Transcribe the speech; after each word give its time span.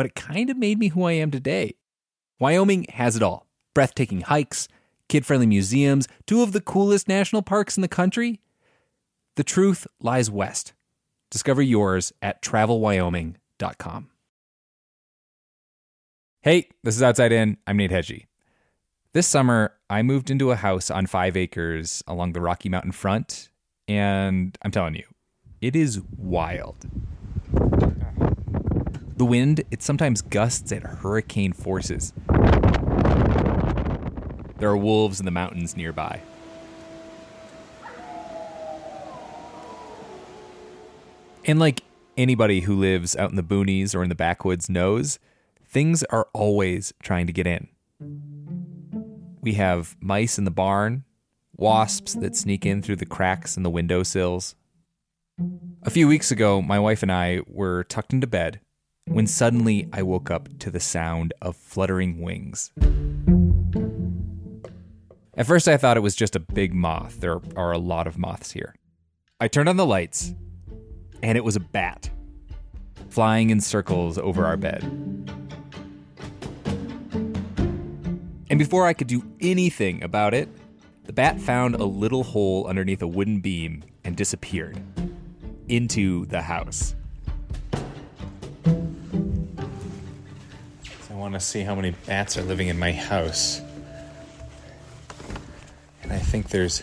but 0.00 0.06
it 0.06 0.14
kind 0.14 0.48
of 0.48 0.56
made 0.56 0.78
me 0.78 0.88
who 0.88 1.02
I 1.04 1.12
am 1.12 1.30
today. 1.30 1.74
Wyoming 2.38 2.86
has 2.94 3.16
it 3.16 3.22
all 3.22 3.46
breathtaking 3.74 4.22
hikes, 4.22 4.66
kid 5.10 5.26
friendly 5.26 5.46
museums, 5.46 6.08
two 6.26 6.40
of 6.40 6.52
the 6.52 6.60
coolest 6.62 7.06
national 7.06 7.42
parks 7.42 7.76
in 7.76 7.82
the 7.82 7.86
country. 7.86 8.40
The 9.36 9.44
truth 9.44 9.86
lies 10.00 10.30
west. 10.30 10.72
Discover 11.30 11.60
yours 11.60 12.14
at 12.22 12.40
travelwyoming.com. 12.40 14.08
Hey, 16.40 16.70
this 16.82 16.96
is 16.96 17.02
Outside 17.02 17.32
In. 17.32 17.58
I'm 17.66 17.76
Nate 17.76 17.90
Hegyi. 17.90 18.24
This 19.12 19.26
summer, 19.26 19.74
I 19.90 20.00
moved 20.00 20.30
into 20.30 20.50
a 20.50 20.56
house 20.56 20.90
on 20.90 21.08
five 21.08 21.36
acres 21.36 22.02
along 22.06 22.32
the 22.32 22.40
Rocky 22.40 22.70
Mountain 22.70 22.92
front, 22.92 23.50
and 23.86 24.56
I'm 24.62 24.70
telling 24.70 24.94
you, 24.94 25.04
it 25.60 25.76
is 25.76 26.00
wild. 26.16 26.86
The 29.20 29.26
wind, 29.26 29.64
it 29.70 29.82
sometimes 29.82 30.22
gusts 30.22 30.72
at 30.72 30.82
hurricane 30.82 31.52
forces. 31.52 32.14
There 34.56 34.70
are 34.70 34.76
wolves 34.78 35.20
in 35.20 35.26
the 35.26 35.30
mountains 35.30 35.76
nearby. 35.76 36.22
And 41.44 41.58
like 41.58 41.82
anybody 42.16 42.60
who 42.60 42.74
lives 42.74 43.14
out 43.14 43.28
in 43.28 43.36
the 43.36 43.42
boonies 43.42 43.94
or 43.94 44.02
in 44.02 44.08
the 44.08 44.14
backwoods 44.14 44.70
knows, 44.70 45.18
things 45.66 46.02
are 46.04 46.28
always 46.32 46.94
trying 47.02 47.26
to 47.26 47.32
get 47.34 47.46
in. 47.46 47.68
We 49.42 49.52
have 49.52 49.98
mice 50.00 50.38
in 50.38 50.44
the 50.44 50.50
barn, 50.50 51.04
wasps 51.54 52.14
that 52.14 52.36
sneak 52.36 52.64
in 52.64 52.80
through 52.80 52.96
the 52.96 53.04
cracks 53.04 53.58
in 53.58 53.64
the 53.64 53.70
windowsills. 53.70 54.54
A 55.82 55.90
few 55.90 56.08
weeks 56.08 56.30
ago, 56.30 56.62
my 56.62 56.78
wife 56.78 57.02
and 57.02 57.12
I 57.12 57.40
were 57.46 57.84
tucked 57.84 58.14
into 58.14 58.26
bed 58.26 58.60
when 59.10 59.26
suddenly 59.26 59.88
I 59.92 60.02
woke 60.02 60.30
up 60.30 60.48
to 60.60 60.70
the 60.70 60.78
sound 60.78 61.34
of 61.42 61.56
fluttering 61.56 62.20
wings. 62.20 62.70
At 65.36 65.46
first, 65.46 65.66
I 65.66 65.76
thought 65.76 65.96
it 65.96 66.00
was 66.00 66.14
just 66.14 66.36
a 66.36 66.40
big 66.40 66.72
moth. 66.72 67.20
There 67.20 67.40
are 67.56 67.72
a 67.72 67.78
lot 67.78 68.06
of 68.06 68.18
moths 68.18 68.52
here. 68.52 68.74
I 69.40 69.48
turned 69.48 69.68
on 69.68 69.76
the 69.76 69.86
lights, 69.86 70.32
and 71.24 71.36
it 71.36 71.42
was 71.42 71.56
a 71.56 71.60
bat 71.60 72.08
flying 73.08 73.50
in 73.50 73.60
circles 73.60 74.16
over 74.16 74.46
our 74.46 74.56
bed. 74.56 74.84
And 78.48 78.58
before 78.58 78.86
I 78.86 78.92
could 78.92 79.08
do 79.08 79.24
anything 79.40 80.04
about 80.04 80.34
it, 80.34 80.48
the 81.04 81.12
bat 81.12 81.40
found 81.40 81.74
a 81.74 81.84
little 81.84 82.22
hole 82.22 82.68
underneath 82.68 83.02
a 83.02 83.08
wooden 83.08 83.40
beam 83.40 83.82
and 84.04 84.16
disappeared 84.16 84.80
into 85.68 86.26
the 86.26 86.42
house. 86.42 86.94
Want 91.30 91.40
to 91.40 91.46
see 91.46 91.60
how 91.60 91.76
many 91.76 91.92
bats 92.06 92.36
are 92.36 92.42
living 92.42 92.66
in 92.66 92.76
my 92.76 92.90
house. 92.90 93.60
And 96.02 96.12
I 96.12 96.18
think 96.18 96.48
there's 96.48 96.82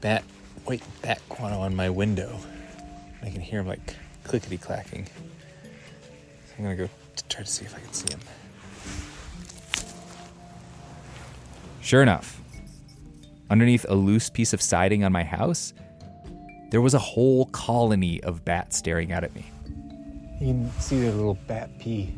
bat 0.00 0.24
white 0.64 0.82
bat 1.02 1.20
guano 1.28 1.60
on 1.60 1.76
my 1.76 1.90
window. 1.90 2.38
I 3.22 3.28
can 3.28 3.42
hear 3.42 3.60
him 3.60 3.66
like 3.66 3.94
clickety 4.22 4.56
clacking. 4.56 5.04
So 5.04 6.54
I'm 6.56 6.64
gonna 6.64 6.76
go 6.76 6.88
to 7.16 7.24
try 7.24 7.42
to 7.42 7.46
see 7.46 7.66
if 7.66 7.76
I 7.76 7.80
can 7.80 7.92
see 7.92 8.10
him. 8.10 8.20
Sure 11.82 12.02
enough, 12.02 12.40
underneath 13.50 13.84
a 13.86 13.94
loose 13.94 14.30
piece 14.30 14.54
of 14.54 14.62
siding 14.62 15.04
on 15.04 15.12
my 15.12 15.24
house, 15.24 15.74
there 16.70 16.80
was 16.80 16.94
a 16.94 16.98
whole 16.98 17.46
colony 17.46 18.22
of 18.22 18.46
bats 18.46 18.78
staring 18.78 19.12
out 19.12 19.24
at 19.24 19.34
me. 19.34 19.44
You 20.40 20.46
can 20.46 20.70
see 20.80 21.00
their 21.00 21.12
little 21.12 21.38
bat 21.46 21.68
pee 21.78 22.14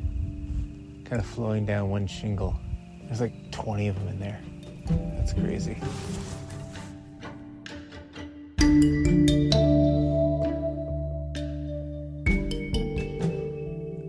kind 1.09 1.21
of 1.21 1.27
flowing 1.27 1.65
down 1.65 1.89
one 1.89 2.07
shingle. 2.07 2.59
There's 3.05 3.21
like 3.21 3.53
20 3.53 3.89
of 3.89 3.95
them 3.97 4.09
in 4.09 4.19
there. 4.19 4.41
That's 5.17 5.33
crazy. 5.33 5.77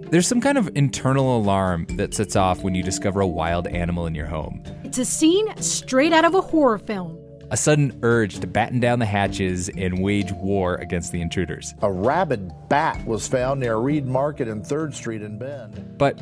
There's 0.09 0.25
some 0.25 0.41
kind 0.41 0.57
of 0.57 0.69
internal 0.73 1.37
alarm 1.37 1.85
that 1.97 2.13
sets 2.13 2.35
off 2.35 2.63
when 2.63 2.73
you 2.73 2.81
discover 2.81 3.21
a 3.21 3.27
wild 3.27 3.67
animal 3.67 4.05
in 4.05 4.15
your 4.15 4.25
home. 4.25 4.63
It's 4.83 4.97
a 4.97 5.05
scene 5.05 5.55
straight 5.61 6.13
out 6.13 6.25
of 6.25 6.33
a 6.33 6.41
horror 6.41 6.79
film. 6.79 7.19
A 7.51 7.57
sudden 7.57 7.97
urge 8.03 8.39
to 8.39 8.47
batten 8.47 8.79
down 8.79 8.99
the 8.99 9.05
hatches 9.05 9.69
and 9.69 10.01
wage 10.01 10.31
war 10.31 10.75
against 10.75 11.11
the 11.11 11.21
intruders. 11.21 11.75
A 11.81 11.91
rabid 11.91 12.51
bat 12.67 13.05
was 13.05 13.27
found 13.27 13.59
near 13.59 13.77
Reed 13.77 14.05
Market 14.05 14.47
and 14.47 14.63
3rd 14.63 14.93
Street 14.93 15.21
in 15.21 15.37
Bend. 15.37 15.97
But 15.97 16.17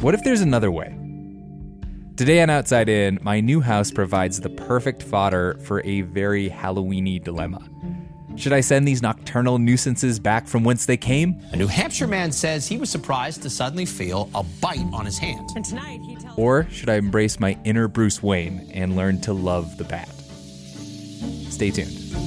what 0.00 0.14
if 0.14 0.24
there's 0.24 0.40
another 0.40 0.70
way? 0.70 0.96
Today 2.16 2.42
on 2.42 2.50
Outside 2.50 2.88
In, 2.88 3.18
my 3.22 3.40
new 3.40 3.60
house 3.60 3.90
provides 3.90 4.40
the 4.40 4.50
perfect 4.50 5.02
fodder 5.02 5.58
for 5.62 5.82
a 5.84 6.02
very 6.02 6.48
Halloweeny 6.48 7.22
dilemma. 7.22 7.66
Should 8.36 8.52
I 8.52 8.60
send 8.60 8.88
these 8.88 9.02
nocturnal 9.02 9.58
nuisances 9.58 10.18
back 10.18 10.46
from 10.46 10.64
whence 10.64 10.86
they 10.86 10.96
came? 10.96 11.38
A 11.52 11.56
New 11.56 11.66
Hampshire 11.66 12.06
man 12.06 12.32
says 12.32 12.66
he 12.66 12.78
was 12.78 12.88
surprised 12.88 13.42
to 13.42 13.50
suddenly 13.50 13.84
feel 13.84 14.30
a 14.34 14.42
bite 14.42 14.86
on 14.92 15.04
his 15.04 15.18
hand. 15.18 15.50
And 15.54 15.64
tonight 15.64 16.00
he 16.02 16.16
tells 16.16 16.38
Or 16.38 16.66
should 16.70 16.88
I 16.88 16.94
embrace 16.94 17.38
my 17.38 17.58
inner 17.64 17.88
Bruce 17.88 18.22
Wayne 18.22 18.70
and 18.72 18.96
learn 18.96 19.20
to 19.22 19.34
love 19.34 19.76
the 19.76 19.84
bat? 19.84 20.08
Stay 21.50 21.70
tuned. 21.70 22.19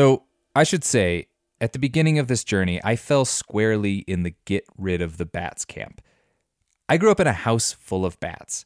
So, 0.00 0.22
I 0.56 0.64
should 0.64 0.82
say, 0.82 1.26
at 1.60 1.74
the 1.74 1.78
beginning 1.78 2.18
of 2.18 2.26
this 2.26 2.42
journey, 2.42 2.80
I 2.82 2.96
fell 2.96 3.26
squarely 3.26 3.96
in 4.08 4.22
the 4.22 4.34
get 4.46 4.64
rid 4.78 5.02
of 5.02 5.18
the 5.18 5.26
bats 5.26 5.66
camp. 5.66 6.00
I 6.88 6.96
grew 6.96 7.10
up 7.10 7.20
in 7.20 7.26
a 7.26 7.34
house 7.34 7.72
full 7.72 8.06
of 8.06 8.18
bats. 8.18 8.64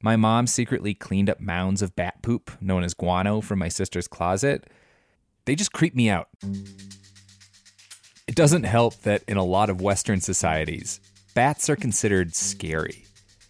My 0.00 0.14
mom 0.14 0.46
secretly 0.46 0.94
cleaned 0.94 1.28
up 1.28 1.40
mounds 1.40 1.82
of 1.82 1.96
bat 1.96 2.22
poop, 2.22 2.52
known 2.60 2.84
as 2.84 2.94
guano, 2.94 3.40
from 3.40 3.58
my 3.58 3.66
sister's 3.66 4.06
closet. 4.06 4.70
They 5.44 5.56
just 5.56 5.72
creep 5.72 5.96
me 5.96 6.08
out. 6.08 6.28
It 8.28 8.36
doesn't 8.36 8.62
help 8.62 8.94
that 8.98 9.24
in 9.26 9.36
a 9.36 9.42
lot 9.42 9.70
of 9.70 9.80
Western 9.80 10.20
societies, 10.20 11.00
bats 11.34 11.68
are 11.68 11.74
considered 11.74 12.36
scary. 12.36 13.06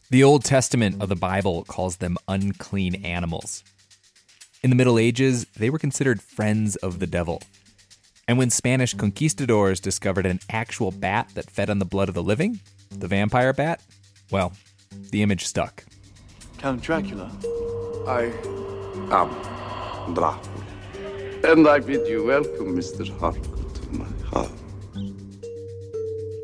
The 0.08 0.24
Old 0.24 0.42
Testament 0.42 1.02
of 1.02 1.10
the 1.10 1.16
Bible 1.16 1.64
calls 1.64 1.98
them 1.98 2.16
unclean 2.28 3.04
animals. 3.04 3.62
In 4.66 4.70
the 4.70 4.74
Middle 4.74 4.98
Ages, 4.98 5.46
they 5.56 5.70
were 5.70 5.78
considered 5.78 6.20
friends 6.20 6.74
of 6.74 6.98
the 6.98 7.06
devil. 7.06 7.40
And 8.26 8.36
when 8.36 8.50
Spanish 8.50 8.94
conquistadors 8.94 9.78
discovered 9.78 10.26
an 10.26 10.40
actual 10.50 10.90
bat 10.90 11.30
that 11.34 11.48
fed 11.48 11.70
on 11.70 11.78
the 11.78 11.84
blood 11.84 12.08
of 12.08 12.16
the 12.16 12.22
living, 12.24 12.58
the 12.90 13.06
vampire 13.06 13.52
bat, 13.52 13.80
well, 14.32 14.52
the 15.12 15.22
image 15.22 15.44
stuck. 15.46 15.84
Count 16.58 16.82
Dracula. 16.82 17.30
I 18.08 18.22
am 19.12 20.14
Dracula. 20.14 20.40
And 21.44 21.68
I 21.68 21.78
bid 21.78 22.08
you 22.08 22.24
welcome, 22.24 22.76
Mr. 22.76 23.08
Harcourt, 23.20 23.72
to 23.76 23.92
my 23.92 24.08
house. 24.32 24.50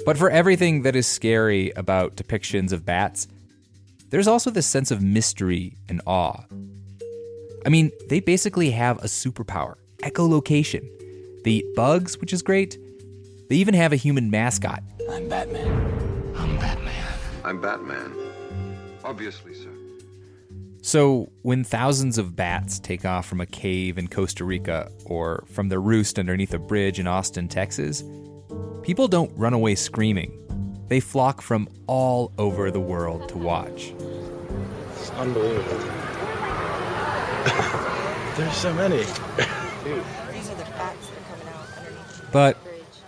But 0.07 0.17
for 0.17 0.31
everything 0.31 0.83
that 0.83 0.95
is 0.95 1.09
scary 1.09 1.73
about 1.75 2.15
depictions 2.15 2.71
of 2.71 2.87
bats, 2.87 3.27
there's 4.11 4.29
also 4.29 4.49
this 4.49 4.69
sense 4.69 4.93
of 4.93 5.03
mystery 5.03 5.77
and 5.89 6.01
awe. 6.07 6.45
I 7.65 7.69
mean, 7.69 7.91
they 8.09 8.21
basically 8.21 8.71
have 8.71 8.99
a 8.99 9.07
superpower 9.07 9.75
echolocation. 10.03 10.89
They 11.45 11.51
eat 11.51 11.75
bugs, 11.75 12.19
which 12.19 12.33
is 12.33 12.43
great. 12.43 12.77
They 13.49 13.57
even 13.57 13.75
have 13.75 13.93
a 13.93 13.97
human 13.97 14.31
mascot. 14.31 14.83
I'm 15.11 15.29
Batman. 15.29 16.35
I'm 16.37 16.57
Batman. 16.57 17.19
I'm 17.45 17.61
Batman. 17.61 18.15
Obviously, 19.05 19.55
sir. 19.55 19.69
So, 20.85 21.31
when 21.43 21.63
thousands 21.63 22.19
of 22.19 22.35
bats 22.35 22.81
take 22.81 23.05
off 23.05 23.27
from 23.27 23.41
a 23.41 23.47
cave 23.47 23.99
in 23.99 24.09
Costa 24.09 24.45
Rica 24.45 24.91
or 25.05 25.45
from 25.47 25.69
their 25.69 25.81
roost 25.81 26.19
underneath 26.19 26.53
a 26.55 26.59
bridge 26.59 26.99
in 26.99 27.07
Austin, 27.07 27.47
Texas, 27.47 28.03
people 28.83 29.07
don't 29.07 29.31
run 29.37 29.53
away 29.53 29.77
screaming. 29.77 30.37
They 30.89 30.99
flock 30.99 31.41
from 31.41 31.69
all 31.87 32.33
over 32.37 32.73
the 32.73 32.81
world 32.81 33.29
to 33.29 33.39
watch. 33.39 33.93
It's 34.97 35.11
unbelievable. 35.11 36.02
There's 38.37 38.57
so 38.57 38.73
many. 38.75 38.99
These 38.99 39.09
are 40.51 40.55
the 40.55 40.65
bats 40.65 41.09
that 41.09 41.19
are 41.19 41.37
coming 41.37 41.49
out 41.49 41.79
underneath 41.79 42.29
But 42.33 42.57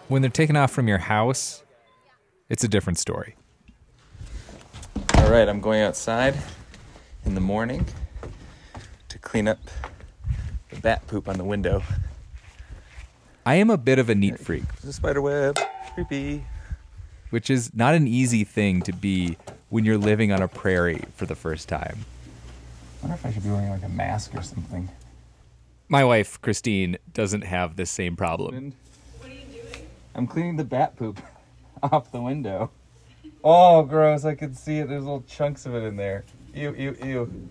when 0.09 0.23
they're 0.23 0.31
taken 0.31 0.57
off 0.57 0.71
from 0.71 0.89
your 0.89 0.99
house, 0.99 1.63
it's 2.49 2.63
a 2.65 2.69
different 2.69 2.99
story. 2.99 3.37
All 5.17 5.31
right, 5.31 5.49
I'm 5.49 5.61
going 5.61 5.81
outside 5.83 6.35
in 7.25 7.35
the 7.35 7.41
morning 7.41 7.87
to 9.09 9.19
clean 9.19 9.49
up 9.49 9.59
the 10.71 10.79
bat 10.81 11.07
poop 11.07 11.29
on 11.29 11.39
the 11.39 11.45
window. 11.45 11.83
I 13.47 13.55
am 13.57 13.71
a 13.71 13.79
bit 13.79 13.99
of 13.99 14.11
a 14.11 14.15
neat 14.15 14.39
freak, 14.39 14.65
There's 14.81 14.85
a 14.85 14.93
spider 14.93 15.21
web. 15.23 15.59
Creepy. 15.95 16.45
which 17.31 17.49
is 17.51 17.75
not 17.75 17.95
an 17.95 18.07
easy 18.09 18.43
thing 18.45 18.83
to 18.83 18.93
be 18.93 19.37
when 19.71 19.85
you're 19.85 19.99
living 19.99 20.33
on 20.33 20.43
a 20.43 20.49
prairie 20.49 21.05
for 21.15 21.25
the 21.27 21.35
first 21.35 21.69
time. 21.69 22.05
I 23.05 23.07
wonder 23.07 23.17
if 23.17 23.27
I 23.27 23.33
should 23.33 23.43
be 23.43 23.51
wearing 23.51 23.69
like 23.69 23.83
a 23.83 23.89
mask 23.91 24.35
or 24.35 24.41
something. 24.41 24.89
My 25.89 26.05
wife, 26.05 26.41
Christine, 26.41 26.97
doesn't 27.13 27.43
have 27.43 27.77
this 27.77 27.91
same 27.91 28.17
problem. 28.17 28.73
What 29.19 29.31
are 29.31 29.35
you 29.35 29.43
doing? 29.43 29.87
I'm 30.15 30.27
cleaning 30.27 30.57
the 30.57 30.65
bat 30.65 30.97
poop 30.97 31.21
off 31.83 32.11
the 32.13 32.23
window. 32.23 32.71
Oh, 33.43 33.83
gross. 33.83 34.25
I 34.25 34.35
can 34.35 34.55
see 34.55 34.79
it. 34.79 34.89
There's 34.89 35.03
little 35.03 35.23
chunks 35.29 35.67
of 35.67 35.75
it 35.75 35.83
in 35.83 35.97
there. 35.97 36.25
Ew, 36.55 36.75
ew, 36.75 36.97
ew. 37.05 37.49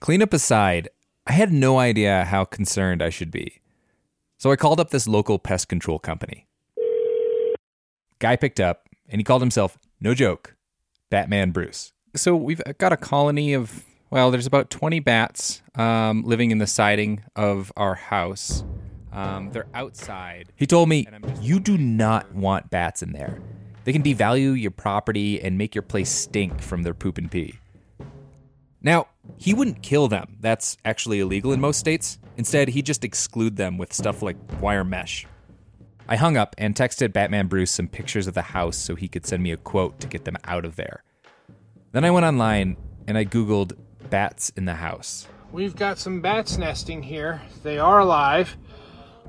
Cleanup 0.00 0.32
aside, 0.32 0.88
I 1.28 1.32
had 1.32 1.52
no 1.52 1.78
idea 1.78 2.24
how 2.24 2.44
concerned 2.44 3.00
I 3.00 3.10
should 3.10 3.30
be. 3.30 3.60
So 4.36 4.50
I 4.50 4.56
called 4.56 4.80
up 4.80 4.90
this 4.90 5.06
local 5.06 5.38
pest 5.38 5.68
control 5.68 6.00
company. 6.00 6.48
Guy 8.18 8.34
picked 8.34 8.58
up, 8.58 8.88
and 9.08 9.20
he 9.20 9.24
called 9.24 9.42
himself, 9.42 9.78
no 10.00 10.12
joke, 10.12 10.56
Batman 11.08 11.52
Bruce. 11.52 11.92
So 12.14 12.34
we've 12.34 12.60
got 12.78 12.92
a 12.92 12.96
colony 12.96 13.54
of, 13.54 13.84
well, 14.10 14.30
there's 14.30 14.46
about 14.46 14.70
20 14.70 14.98
bats 15.00 15.62
um, 15.76 16.22
living 16.24 16.50
in 16.50 16.58
the 16.58 16.66
siding 16.66 17.22
of 17.36 17.72
our 17.76 17.94
house. 17.94 18.64
Um, 19.12 19.50
they're 19.50 19.68
outside. 19.74 20.52
He 20.56 20.66
told 20.66 20.88
me, 20.88 21.06
you 21.40 21.60
do 21.60 21.78
not 21.78 22.34
want 22.34 22.70
bats 22.70 23.02
in 23.02 23.12
there. 23.12 23.40
They 23.84 23.92
can 23.92 24.02
devalue 24.02 24.60
your 24.60 24.70
property 24.70 25.40
and 25.40 25.56
make 25.56 25.74
your 25.74 25.82
place 25.82 26.10
stink 26.10 26.60
from 26.60 26.82
their 26.82 26.94
poop 26.94 27.18
and 27.18 27.30
pee. 27.30 27.58
Now, 28.82 29.08
he 29.36 29.54
wouldn't 29.54 29.82
kill 29.82 30.08
them. 30.08 30.36
That's 30.40 30.76
actually 30.84 31.20
illegal 31.20 31.52
in 31.52 31.60
most 31.60 31.78
states. 31.78 32.18
Instead, 32.36 32.68
he'd 32.68 32.86
just 32.86 33.04
exclude 33.04 33.56
them 33.56 33.78
with 33.78 33.92
stuff 33.92 34.22
like 34.22 34.36
wire 34.60 34.84
mesh. 34.84 35.26
I 36.08 36.16
hung 36.16 36.36
up 36.36 36.56
and 36.58 36.74
texted 36.74 37.12
Batman 37.12 37.46
Bruce 37.46 37.70
some 37.70 37.86
pictures 37.86 38.26
of 38.26 38.34
the 38.34 38.42
house 38.42 38.76
so 38.76 38.96
he 38.96 39.06
could 39.06 39.26
send 39.26 39.42
me 39.42 39.52
a 39.52 39.56
quote 39.56 40.00
to 40.00 40.08
get 40.08 40.24
them 40.24 40.36
out 40.44 40.64
of 40.64 40.76
there. 40.76 41.04
Then 41.92 42.04
I 42.04 42.10
went 42.12 42.24
online 42.24 42.76
and 43.08 43.18
I 43.18 43.24
Googled 43.24 43.72
bats 44.10 44.50
in 44.50 44.64
the 44.64 44.74
house. 44.74 45.26
We've 45.50 45.74
got 45.74 45.98
some 45.98 46.20
bats 46.20 46.56
nesting 46.56 47.02
here. 47.02 47.42
They 47.64 47.80
are 47.80 47.98
alive. 47.98 48.56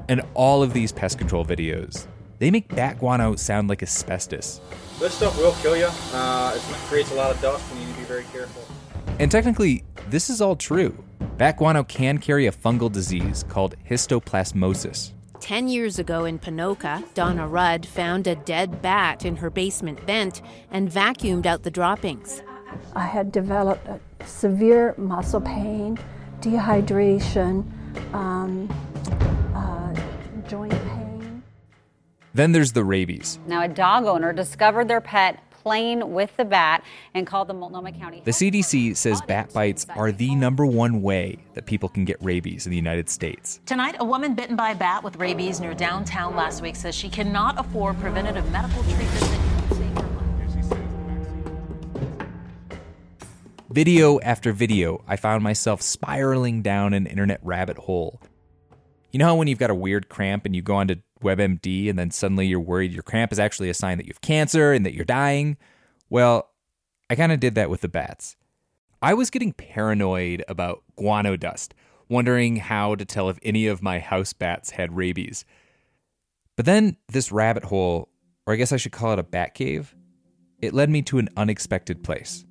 And 0.08 0.22
all 0.36 0.62
of 0.62 0.72
these 0.72 0.92
pest 0.92 1.18
control 1.18 1.44
videos, 1.44 2.06
they 2.38 2.52
make 2.52 2.68
bat 2.76 3.00
guano 3.00 3.36
sound 3.36 3.68
like 3.68 3.82
asbestos. 3.82 4.62
This 5.00 5.16
stuff 5.16 5.36
will 5.40 5.54
kill 5.64 5.76
you. 5.76 5.90
Uh, 6.14 6.54
it 6.56 6.62
creates 6.88 7.12
a 7.12 7.16
lot 7.16 7.32
of 7.32 7.42
dust, 7.42 7.66
and 7.72 7.80
you 7.80 7.88
need 7.88 7.94
to 7.94 8.00
be 8.00 8.06
very 8.06 8.26
careful. 8.32 8.64
And 9.18 9.32
technically, 9.32 9.84
this 10.10 10.30
is 10.30 10.40
all 10.40 10.56
true. 10.56 11.04
Bat 11.38 11.58
guano 11.58 11.84
can 11.84 12.20
carry 12.20 12.46
a 12.46 12.52
fungal 12.52 12.92
disease 12.92 13.44
called 13.50 13.76
histoplasmosis. 13.90 15.14
Ten 15.40 15.68
years 15.68 15.98
ago 15.98 16.26
in 16.26 16.38
Ponoka, 16.38 17.04
Donna 17.16 17.48
Rudd 17.48 17.88
found 17.88 18.28
a 18.28 18.36
dead 18.36 18.84
bat 18.84 19.26
in 19.26 19.38
her 19.38 19.50
basement 19.50 20.00
vent 20.02 20.44
and 20.70 20.92
vacuumed 20.92 21.48
out 21.48 21.64
the 21.64 21.72
droppings. 21.72 22.44
I 22.96 23.06
had 23.06 23.32
developed 23.32 23.88
severe 24.26 24.94
muscle 24.98 25.42
pain, 25.42 25.98
dehydration, 26.40 27.66
um, 28.14 28.70
uh, 29.56 29.94
joint 30.48 30.72
pain. 30.72 31.44
Then 32.34 32.52
there's 32.52 32.72
the 32.72 32.84
rabies. 32.84 33.40
Now, 33.46 33.64
a 33.64 33.68
dog 33.68 34.06
owner 34.06 34.34
discovered 34.34 34.88
their 34.88 35.02
pet 35.02 35.40
playing 35.62 36.12
with 36.14 36.36
the 36.38 36.46
bat 36.46 36.84
and 37.14 37.28
called 37.28 37.48
the 37.48 37.54
Multnomah 37.54 37.92
County. 37.92 38.22
The 38.26 38.32
CDC 38.32 38.98
says 38.98 39.22
bat 39.22 39.54
bites 39.54 39.86
are 39.96 40.12
the 40.12 40.34
number 40.34 40.66
one 40.66 41.02
way 41.02 41.38
that 41.54 41.66
people 41.66 41.88
can 41.88 42.04
get 42.04 42.18
rabies 42.24 42.66
in 42.66 42.72
the 42.72 42.76
United 42.76 43.10
States. 43.10 43.60
Tonight, 43.66 43.96
a 44.00 44.06
woman 44.06 44.34
bitten 44.34 44.56
by 44.56 44.72
a 44.72 44.76
bat 44.76 45.04
with 45.04 45.18
rabies 45.18 45.60
near 45.60 45.74
downtown 45.74 46.36
last 46.36 46.62
week 46.62 46.76
says 46.76 46.96
she 46.96 47.10
cannot 47.10 47.60
afford 47.60 48.00
preventative 48.00 48.50
medical 48.52 48.82
treatment 48.84 49.41
Video 53.72 54.20
after 54.20 54.52
video, 54.52 55.02
I 55.08 55.16
found 55.16 55.44
myself 55.44 55.82
spiraling 55.82 56.62
down 56.62 56.94
an 56.94 57.08
internet 57.08 57.40
rabbit 57.42 57.78
hole. 57.78 58.20
You 59.12 59.20
know 59.20 59.28
how 59.28 59.36
when 59.36 59.48
you've 59.48 59.60
got 59.60 59.70
a 59.70 59.76
weird 59.76 60.10
cramp 60.10 60.46
and 60.46 60.54
you 60.54 60.62
go 60.62 60.76
onto 60.76 60.96
WebMD 61.24 61.90
and 61.90 61.98
then 61.98 62.12
suddenly 62.12 62.48
you're 62.48 62.60
worried 62.60 62.92
your 62.92 63.02
cramp 63.02 63.32
is 63.32 63.40
actually 63.40 63.70
a 63.70 63.74
sign 63.74 63.98
that 63.98 64.06
you 64.06 64.12
have 64.12 64.20
cancer 64.20 64.74
and 64.74 64.86
that 64.86 64.94
you're 64.94 65.06
dying? 65.06 65.56
Well, 66.10 66.50
I 67.10 67.16
kind 67.16 67.32
of 67.32 67.40
did 67.40 67.56
that 67.56 67.70
with 67.70 67.80
the 67.80 67.88
bats. 67.88 68.36
I 69.02 69.14
was 69.14 69.30
getting 69.30 69.54
paranoid 69.54 70.44
about 70.50 70.84
guano 70.98 71.38
dust, 71.38 71.74
wondering 72.10 72.58
how 72.58 72.96
to 72.96 73.06
tell 73.06 73.30
if 73.30 73.40
any 73.42 73.68
of 73.68 73.82
my 73.82 74.00
house 74.00 74.34
bats 74.34 74.72
had 74.72 74.98
rabies. 74.98 75.46
But 76.58 76.66
then 76.66 76.98
this 77.08 77.32
rabbit 77.32 77.64
hole, 77.64 78.10
or 78.46 78.54
I 78.54 78.58
guess 78.58 78.74
I 78.74 78.78
should 78.78 78.92
call 78.92 79.14
it 79.14 79.20
a 79.20 79.24
bat 79.24 79.54
cave, 79.54 79.96
it 80.62 80.74
led 80.74 80.90
me 80.90 81.02
to 81.04 81.20
an 81.20 81.30
unexpected 81.38 82.04
place. 82.04 82.44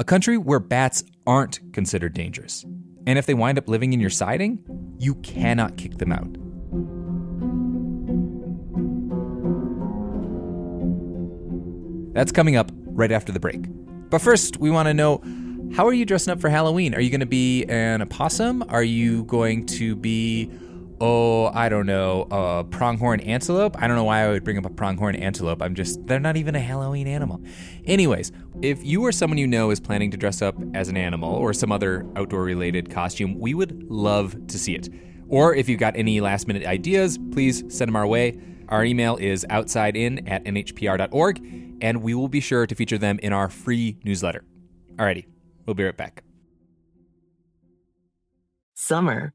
A 0.00 0.04
country 0.04 0.38
where 0.38 0.60
bats 0.60 1.04
aren't 1.26 1.60
considered 1.74 2.14
dangerous. 2.14 2.64
And 3.06 3.18
if 3.18 3.26
they 3.26 3.34
wind 3.34 3.58
up 3.58 3.68
living 3.68 3.92
in 3.92 4.00
your 4.00 4.08
siding, 4.08 4.58
you 4.98 5.14
cannot 5.16 5.76
kick 5.76 5.98
them 5.98 6.10
out. 6.10 6.38
That's 12.14 12.32
coming 12.32 12.56
up 12.56 12.72
right 12.86 13.12
after 13.12 13.30
the 13.30 13.40
break. 13.40 13.66
But 14.08 14.22
first, 14.22 14.56
we 14.56 14.70
want 14.70 14.86
to 14.88 14.94
know 14.94 15.22
how 15.76 15.86
are 15.86 15.92
you 15.92 16.06
dressing 16.06 16.32
up 16.32 16.40
for 16.40 16.48
Halloween? 16.48 16.94
Are 16.94 17.00
you 17.02 17.10
going 17.10 17.20
to 17.20 17.26
be 17.26 17.66
an 17.66 18.00
opossum? 18.00 18.64
Are 18.70 18.82
you 18.82 19.24
going 19.24 19.66
to 19.66 19.94
be, 19.94 20.50
oh, 21.00 21.46
I 21.46 21.68
don't 21.68 21.86
know, 21.86 22.26
a 22.30 22.64
pronghorn 22.64 23.20
antelope? 23.20 23.76
I 23.80 23.86
don't 23.86 23.96
know 23.96 24.04
why 24.04 24.24
I 24.24 24.28
would 24.28 24.44
bring 24.44 24.58
up 24.58 24.66
a 24.66 24.70
pronghorn 24.70 25.16
antelope. 25.16 25.62
I'm 25.62 25.74
just, 25.74 26.06
they're 26.06 26.20
not 26.20 26.36
even 26.36 26.54
a 26.54 26.60
Halloween 26.60 27.06
animal. 27.06 27.42
Anyways, 27.86 28.32
if 28.62 28.84
you 28.84 29.04
or 29.04 29.12
someone 29.12 29.38
you 29.38 29.46
know 29.46 29.70
is 29.70 29.80
planning 29.80 30.10
to 30.10 30.16
dress 30.16 30.42
up 30.42 30.56
as 30.74 30.88
an 30.88 30.96
animal 30.96 31.34
or 31.34 31.52
some 31.52 31.72
other 31.72 32.06
outdoor 32.16 32.42
related 32.42 32.90
costume, 32.90 33.38
we 33.38 33.54
would 33.54 33.90
love 33.90 34.36
to 34.48 34.58
see 34.58 34.74
it. 34.74 34.88
Or 35.28 35.54
if 35.54 35.68
you've 35.68 35.80
got 35.80 35.96
any 35.96 36.20
last 36.20 36.46
minute 36.46 36.66
ideas, 36.66 37.18
please 37.32 37.64
send 37.68 37.88
them 37.88 37.96
our 37.96 38.06
way. 38.06 38.38
Our 38.68 38.84
email 38.84 39.16
is 39.16 39.44
outsidein 39.48 40.30
at 40.30 40.44
nhpr.org, 40.44 41.78
and 41.80 42.02
we 42.02 42.14
will 42.14 42.28
be 42.28 42.40
sure 42.40 42.66
to 42.66 42.74
feature 42.74 42.98
them 42.98 43.18
in 43.22 43.32
our 43.32 43.48
free 43.48 43.98
newsletter. 44.04 44.44
Alrighty, 44.96 45.26
we'll 45.66 45.74
be 45.74 45.84
right 45.84 45.96
back. 45.96 46.22
Summer, 48.74 49.34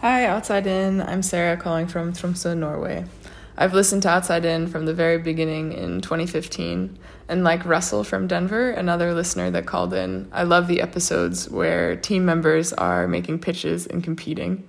Hi, 0.00 0.26
Outside 0.26 0.66
In. 0.66 1.00
I'm 1.00 1.22
Sarah 1.22 1.56
calling 1.56 1.86
from 1.86 2.12
Tromsø, 2.12 2.54
Norway. 2.54 3.06
I've 3.56 3.72
listened 3.72 4.02
to 4.02 4.10
Outside 4.10 4.44
In 4.44 4.66
from 4.66 4.84
the 4.84 4.92
very 4.92 5.16
beginning 5.16 5.72
in 5.72 6.02
2015. 6.02 6.98
And 7.30 7.42
like 7.42 7.64
Russell 7.64 8.04
from 8.04 8.26
Denver, 8.26 8.68
another 8.68 9.14
listener 9.14 9.50
that 9.52 9.64
called 9.64 9.94
in, 9.94 10.28
I 10.32 10.42
love 10.42 10.68
the 10.68 10.82
episodes 10.82 11.48
where 11.48 11.96
team 11.96 12.26
members 12.26 12.74
are 12.74 13.08
making 13.08 13.38
pitches 13.38 13.86
and 13.86 14.04
competing. 14.04 14.68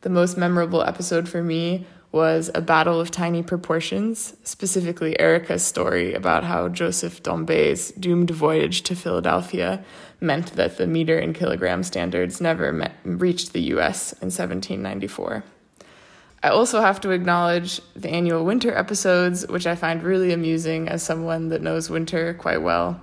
The 0.00 0.08
most 0.08 0.38
memorable 0.38 0.82
episode 0.82 1.28
for 1.28 1.42
me 1.42 1.86
was 2.14 2.48
A 2.54 2.60
Battle 2.60 3.00
of 3.00 3.10
Tiny 3.10 3.42
Proportions, 3.42 4.36
specifically 4.44 5.18
Erica's 5.18 5.64
story 5.64 6.14
about 6.14 6.44
how 6.44 6.68
Joseph 6.68 7.24
Dombey's 7.24 7.90
doomed 7.90 8.30
voyage 8.30 8.82
to 8.84 8.94
Philadelphia 8.94 9.84
meant 10.20 10.52
that 10.52 10.76
the 10.76 10.86
meter 10.86 11.18
and 11.18 11.34
kilogram 11.34 11.82
standards 11.82 12.40
never 12.40 12.72
met, 12.72 12.92
reached 13.02 13.52
the 13.52 13.62
US 13.62 14.12
in 14.12 14.30
1794. 14.30 15.42
I 16.44 16.48
also 16.50 16.80
have 16.82 17.00
to 17.00 17.10
acknowledge 17.10 17.80
the 17.96 18.10
annual 18.10 18.44
winter 18.44 18.72
episodes, 18.72 19.44
which 19.48 19.66
I 19.66 19.74
find 19.74 20.00
really 20.00 20.32
amusing 20.32 20.88
as 20.88 21.02
someone 21.02 21.48
that 21.48 21.62
knows 21.62 21.90
winter 21.90 22.32
quite 22.34 22.62
well. 22.62 23.00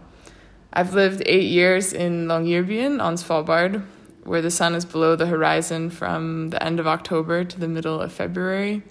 I've 0.71 0.93
lived 0.93 1.21
eight 1.25 1.49
years 1.49 1.91
in 1.91 2.27
Longyearbyen 2.27 3.03
on 3.03 3.15
Svalbard, 3.15 3.83
where 4.23 4.41
the 4.41 4.49
sun 4.49 4.73
is 4.73 4.85
below 4.85 5.17
the 5.17 5.25
horizon 5.25 5.89
from 5.89 6.51
the 6.51 6.63
end 6.63 6.79
of 6.79 6.87
October 6.87 7.43
to 7.43 7.59
the 7.59 7.67
middle 7.67 7.99
of 7.99 8.13
February. 8.13 8.83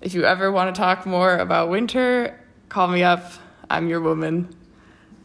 If 0.00 0.14
you 0.14 0.24
ever 0.24 0.50
want 0.50 0.74
to 0.74 0.80
talk 0.80 1.04
more 1.04 1.36
about 1.36 1.68
winter, 1.68 2.40
call 2.70 2.88
me 2.88 3.02
up. 3.02 3.32
I'm 3.68 3.86
your 3.86 4.00
woman. 4.00 4.48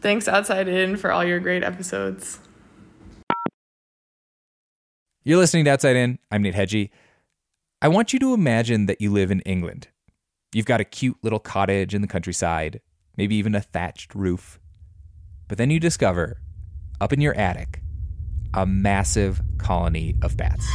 Thanks, 0.02 0.28
Outside 0.28 0.68
In, 0.68 0.96
for 0.98 1.10
all 1.10 1.24
your 1.24 1.40
great 1.40 1.64
episodes. 1.64 2.38
You're 5.24 5.38
listening 5.38 5.64
to 5.64 5.70
Outside 5.70 5.96
In. 5.96 6.18
I'm 6.30 6.42
Nate 6.42 6.54
Hegyi. 6.54 6.90
I 7.80 7.88
want 7.88 8.12
you 8.12 8.18
to 8.18 8.34
imagine 8.34 8.84
that 8.84 9.00
you 9.00 9.10
live 9.10 9.30
in 9.30 9.40
England. 9.40 9.88
You've 10.52 10.66
got 10.66 10.82
a 10.82 10.84
cute 10.84 11.16
little 11.22 11.38
cottage 11.38 11.94
in 11.94 12.02
the 12.02 12.06
countryside, 12.06 12.82
maybe 13.16 13.34
even 13.36 13.54
a 13.54 13.62
thatched 13.62 14.14
roof. 14.14 14.60
But 15.48 15.56
then 15.56 15.70
you 15.70 15.80
discover, 15.80 16.42
up 17.00 17.14
in 17.14 17.22
your 17.22 17.34
attic, 17.34 17.80
a 18.52 18.66
massive 18.66 19.40
colony 19.56 20.16
of 20.20 20.36
bats. 20.36 20.68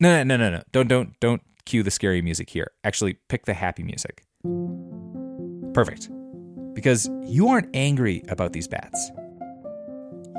No, 0.00 0.24
no, 0.24 0.24
no, 0.24 0.36
no, 0.36 0.50
no. 0.56 0.62
Don't, 0.72 0.88
don't, 0.88 1.18
don't 1.20 1.42
cue 1.66 1.82
the 1.82 1.90
scary 1.90 2.22
music 2.22 2.48
here. 2.48 2.70
Actually, 2.84 3.18
pick 3.28 3.44
the 3.44 3.54
happy 3.54 3.82
music. 3.82 4.24
Perfect. 5.74 6.08
Because 6.72 7.10
you 7.24 7.48
aren't 7.48 7.68
angry 7.74 8.22
about 8.28 8.52
these 8.52 8.66
bats. 8.66 9.10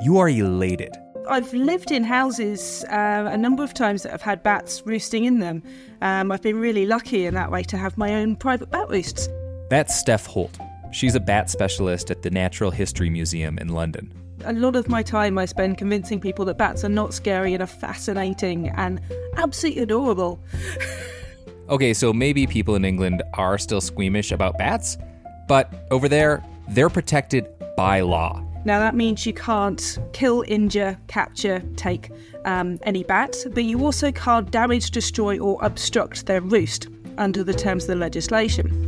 You 0.02 0.18
are 0.18 0.28
elated. 0.28 0.96
I've 1.28 1.52
lived 1.52 1.90
in 1.90 2.04
houses 2.04 2.84
uh, 2.84 3.28
a 3.30 3.36
number 3.36 3.62
of 3.62 3.74
times 3.74 4.02
that 4.02 4.12
have 4.12 4.22
had 4.22 4.42
bats 4.42 4.82
roosting 4.86 5.24
in 5.24 5.40
them. 5.40 5.62
Um, 6.00 6.32
I've 6.32 6.42
been 6.42 6.58
really 6.58 6.86
lucky 6.86 7.26
in 7.26 7.34
that 7.34 7.50
way 7.50 7.62
to 7.64 7.76
have 7.76 7.98
my 7.98 8.14
own 8.14 8.34
private 8.36 8.70
bat 8.70 8.88
roosts. 8.88 9.28
That's 9.68 9.94
Steph 9.94 10.26
Holt. 10.26 10.58
She's 10.90 11.14
a 11.14 11.20
bat 11.20 11.50
specialist 11.50 12.10
at 12.10 12.22
the 12.22 12.30
Natural 12.30 12.70
History 12.70 13.10
Museum 13.10 13.58
in 13.58 13.68
London. 13.68 14.12
A 14.44 14.52
lot 14.54 14.76
of 14.76 14.88
my 14.88 15.02
time 15.02 15.36
I 15.36 15.44
spend 15.44 15.76
convincing 15.76 16.20
people 16.20 16.44
that 16.46 16.56
bats 16.56 16.84
are 16.84 16.88
not 16.88 17.12
scary 17.12 17.52
and 17.52 17.62
are 17.62 17.66
fascinating 17.66 18.68
and 18.70 19.00
absolutely 19.36 19.82
adorable. 19.82 20.40
okay, 21.68 21.94
so 21.94 22.12
maybe 22.12 22.46
people 22.46 22.74
in 22.74 22.84
England 22.84 23.22
are 23.34 23.58
still 23.58 23.80
squeamish 23.80 24.32
about 24.32 24.58
bats, 24.58 24.96
but 25.46 25.86
over 25.90 26.08
there, 26.08 26.44
they're 26.68 26.90
protected 26.90 27.46
by 27.76 28.00
law. 28.00 28.42
Now, 28.64 28.80
that 28.80 28.94
means 28.94 29.24
you 29.24 29.32
can't 29.32 29.98
kill, 30.12 30.44
injure, 30.48 30.98
capture, 31.06 31.62
take 31.76 32.10
um, 32.44 32.78
any 32.82 33.04
bats, 33.04 33.46
but 33.46 33.64
you 33.64 33.84
also 33.84 34.12
can't 34.12 34.50
damage, 34.50 34.90
destroy, 34.90 35.38
or 35.38 35.58
obstruct 35.62 36.26
their 36.26 36.40
roost 36.40 36.88
under 37.16 37.42
the 37.44 37.54
terms 37.54 37.84
of 37.84 37.88
the 37.88 37.96
legislation. 37.96 38.84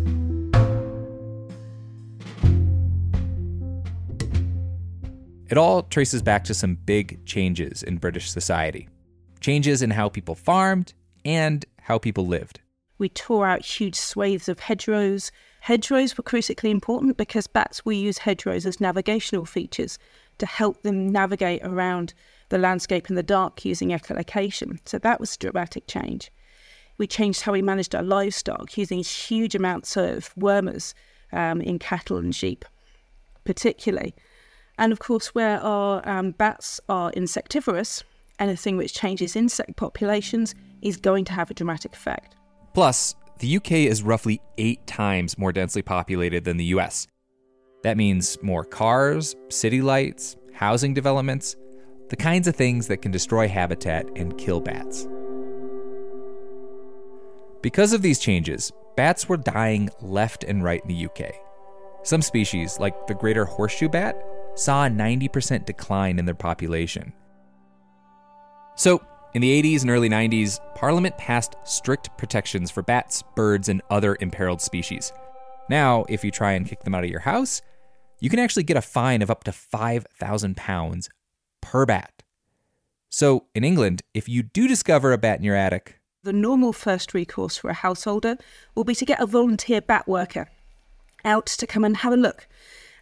It 5.49 5.59
all 5.59 5.83
traces 5.83 6.23
back 6.23 6.45
to 6.45 6.55
some 6.55 6.77
big 6.77 7.25
changes 7.27 7.83
in 7.83 7.97
British 7.97 8.31
society 8.31 8.89
changes 9.41 9.83
in 9.83 9.91
how 9.91 10.09
people 10.09 10.35
farmed 10.35 10.93
and 11.25 11.65
how 11.81 11.99
people 11.99 12.27
lived. 12.27 12.61
We 13.01 13.09
tore 13.09 13.47
out 13.47 13.65
huge 13.65 13.95
swathes 13.95 14.47
of 14.47 14.61
hedgerows. 14.61 15.33
Hedgerows 15.61 16.19
were 16.19 16.23
critically 16.23 16.71
important 16.71 17.17
because 17.17 17.47
bats 17.47 17.83
will 17.83 17.95
use 17.95 18.19
hedgerows 18.19 18.67
as 18.67 18.79
navigational 18.79 19.47
features 19.47 19.99
to 20.37 20.45
help 20.45 20.83
them 20.83 21.11
navigate 21.11 21.63
around 21.65 22.13
the 22.51 22.59
landscape 22.59 23.09
in 23.09 23.17
the 23.17 23.23
dark 23.23 23.65
using 23.65 23.89
echolocation. 23.89 24.81
So 24.85 24.99
that 24.99 25.19
was 25.19 25.35
a 25.35 25.39
dramatic 25.39 25.87
change. 25.87 26.31
We 26.99 27.07
changed 27.07 27.41
how 27.41 27.53
we 27.53 27.63
managed 27.63 27.95
our 27.95 28.03
livestock 28.03 28.77
using 28.77 29.03
huge 29.03 29.55
amounts 29.55 29.97
of 29.97 30.35
wormers 30.35 30.93
um, 31.33 31.63
in 31.63 31.79
cattle 31.79 32.19
and 32.19 32.37
sheep, 32.37 32.67
particularly. 33.45 34.15
And 34.77 34.93
of 34.93 34.99
course, 34.99 35.35
where 35.35 35.59
our 35.61 36.07
um, 36.07 36.33
bats 36.33 36.83
are 36.87 37.13
insectivorous, 37.13 38.05
anything 38.39 38.77
which 38.77 38.93
changes 38.93 39.37
insect 39.37 39.77
populations 39.77 40.55
is 40.83 40.99
going 40.99 41.25
to 41.25 41.33
have 41.33 41.51
a 41.51 41.55
dramatic 41.55 41.95
effect. 41.95 42.37
Plus, 42.73 43.15
the 43.39 43.57
UK 43.57 43.73
is 43.73 44.03
roughly 44.03 44.41
eight 44.59 44.87
times 44.87 45.39
more 45.39 45.53
densely 45.53 45.83
populated 45.83 46.45
than 46.45 46.57
the 46.57 46.67
US. 46.67 47.07
That 47.83 47.97
means 47.97 48.39
more 48.43 48.65
cars, 48.65 49.35
city 49.49 49.81
lights, 49.81 50.37
housing 50.53 50.93
developments, 50.93 51.57
the 52.11 52.17
kinds 52.17 52.47
of 52.47 52.57
things 52.57 52.87
that 52.89 53.03
can 53.03 53.11
destroy 53.11 53.49
habitat 53.49 54.07
and 54.17 54.37
kill 54.37 54.61
bats. 54.61 55.09
Because 57.63 57.93
of 57.93 58.03
these 58.03 58.19
changes, 58.19 58.73
bats 58.97 59.29
were 59.29 59.37
dying 59.37 59.91
left 60.01 60.45
and 60.45 60.63
right 60.63 60.83
in 60.83 60.89
the 60.89 61.07
UK. 61.07 61.35
Some 62.03 62.23
species, 62.23 62.79
like 62.79 63.07
the 63.07 63.15
greater 63.15 63.45
horseshoe 63.45 63.89
bat, 63.89 64.23
saw 64.55 64.87
a 64.87 64.91
90% 64.91 65.67
decline 65.67 66.19
in 66.19 66.25
their 66.25 66.35
population. 66.35 67.13
So, 68.77 69.03
in 69.33 69.43
the 69.43 69.63
80s 69.63 69.83
and 69.83 69.91
early 69.91 70.09
90s, 70.09 70.59
Parliament 70.75 71.17
passed 71.17 71.55
strict 71.65 72.17
protections 72.19 72.71
for 72.71 72.83
bats, 72.83 73.23
birds, 73.37 73.69
and 73.69 73.81
other 73.89 74.17
imperiled 74.21 74.61
species. 74.61 75.13
Now, 75.69 76.05
if 76.09 76.25
you 76.25 76.33
try 76.33 76.53
and 76.53 76.67
kick 76.67 76.83
them 76.83 76.95
out 76.95 77.05
of 77.05 77.11
your 77.11 77.21
house, 77.21 77.63
you 78.19 78.29
can 78.29 78.41
actually 78.41 78.65
get 78.65 78.77
a 78.77 78.83
fine 78.83 79.23
of 79.23 79.31
up 79.31 79.45
to 79.45 79.53
£5,000 79.53 81.09
per 81.61 81.87
bat. 81.87 82.23
So, 83.09 83.47
in 83.55 83.63
England, 83.63 84.03
if 84.15 84.29
you 84.29 84.43
do 84.43 84.67
discover 84.67 85.13
a 85.13 85.19
bat 85.19 85.39
in 85.39 85.45
your 85.45 85.57
attic, 85.57 86.01
the 86.23 86.33
normal 86.33 86.73
first 86.73 87.15
recourse 87.15 87.57
for 87.57 87.71
a 87.71 87.75
householder 87.75 88.37
will 88.75 88.85
be 88.85 88.95
to 88.95 89.05
get 89.05 89.21
a 89.21 89.27
volunteer 89.27 89.81
bat 89.81 90.07
worker 90.07 90.49
out 91.25 91.47
to 91.47 91.67
come 91.67 91.85
and 91.85 91.99
have 91.99 92.13
a 92.13 92.17
look 92.17 92.47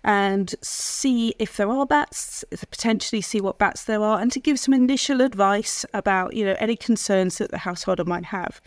and 0.04 0.54
see 0.62 1.34
if 1.38 1.56
there 1.56 1.70
are 1.70 1.86
bats, 1.86 2.44
potentially 2.50 3.20
see 3.20 3.40
what 3.40 3.58
bats 3.58 3.84
there 3.84 4.02
are, 4.02 4.20
and 4.20 4.32
to 4.32 4.40
give 4.40 4.58
some 4.58 4.74
initial 4.74 5.20
advice 5.20 5.84
about 5.92 6.34
you 6.34 6.44
know 6.44 6.56
any 6.58 6.76
concerns 6.76 7.38
that 7.38 7.50
the 7.50 7.58
householder 7.58 8.04
might 8.04 8.26
have. 8.26 8.60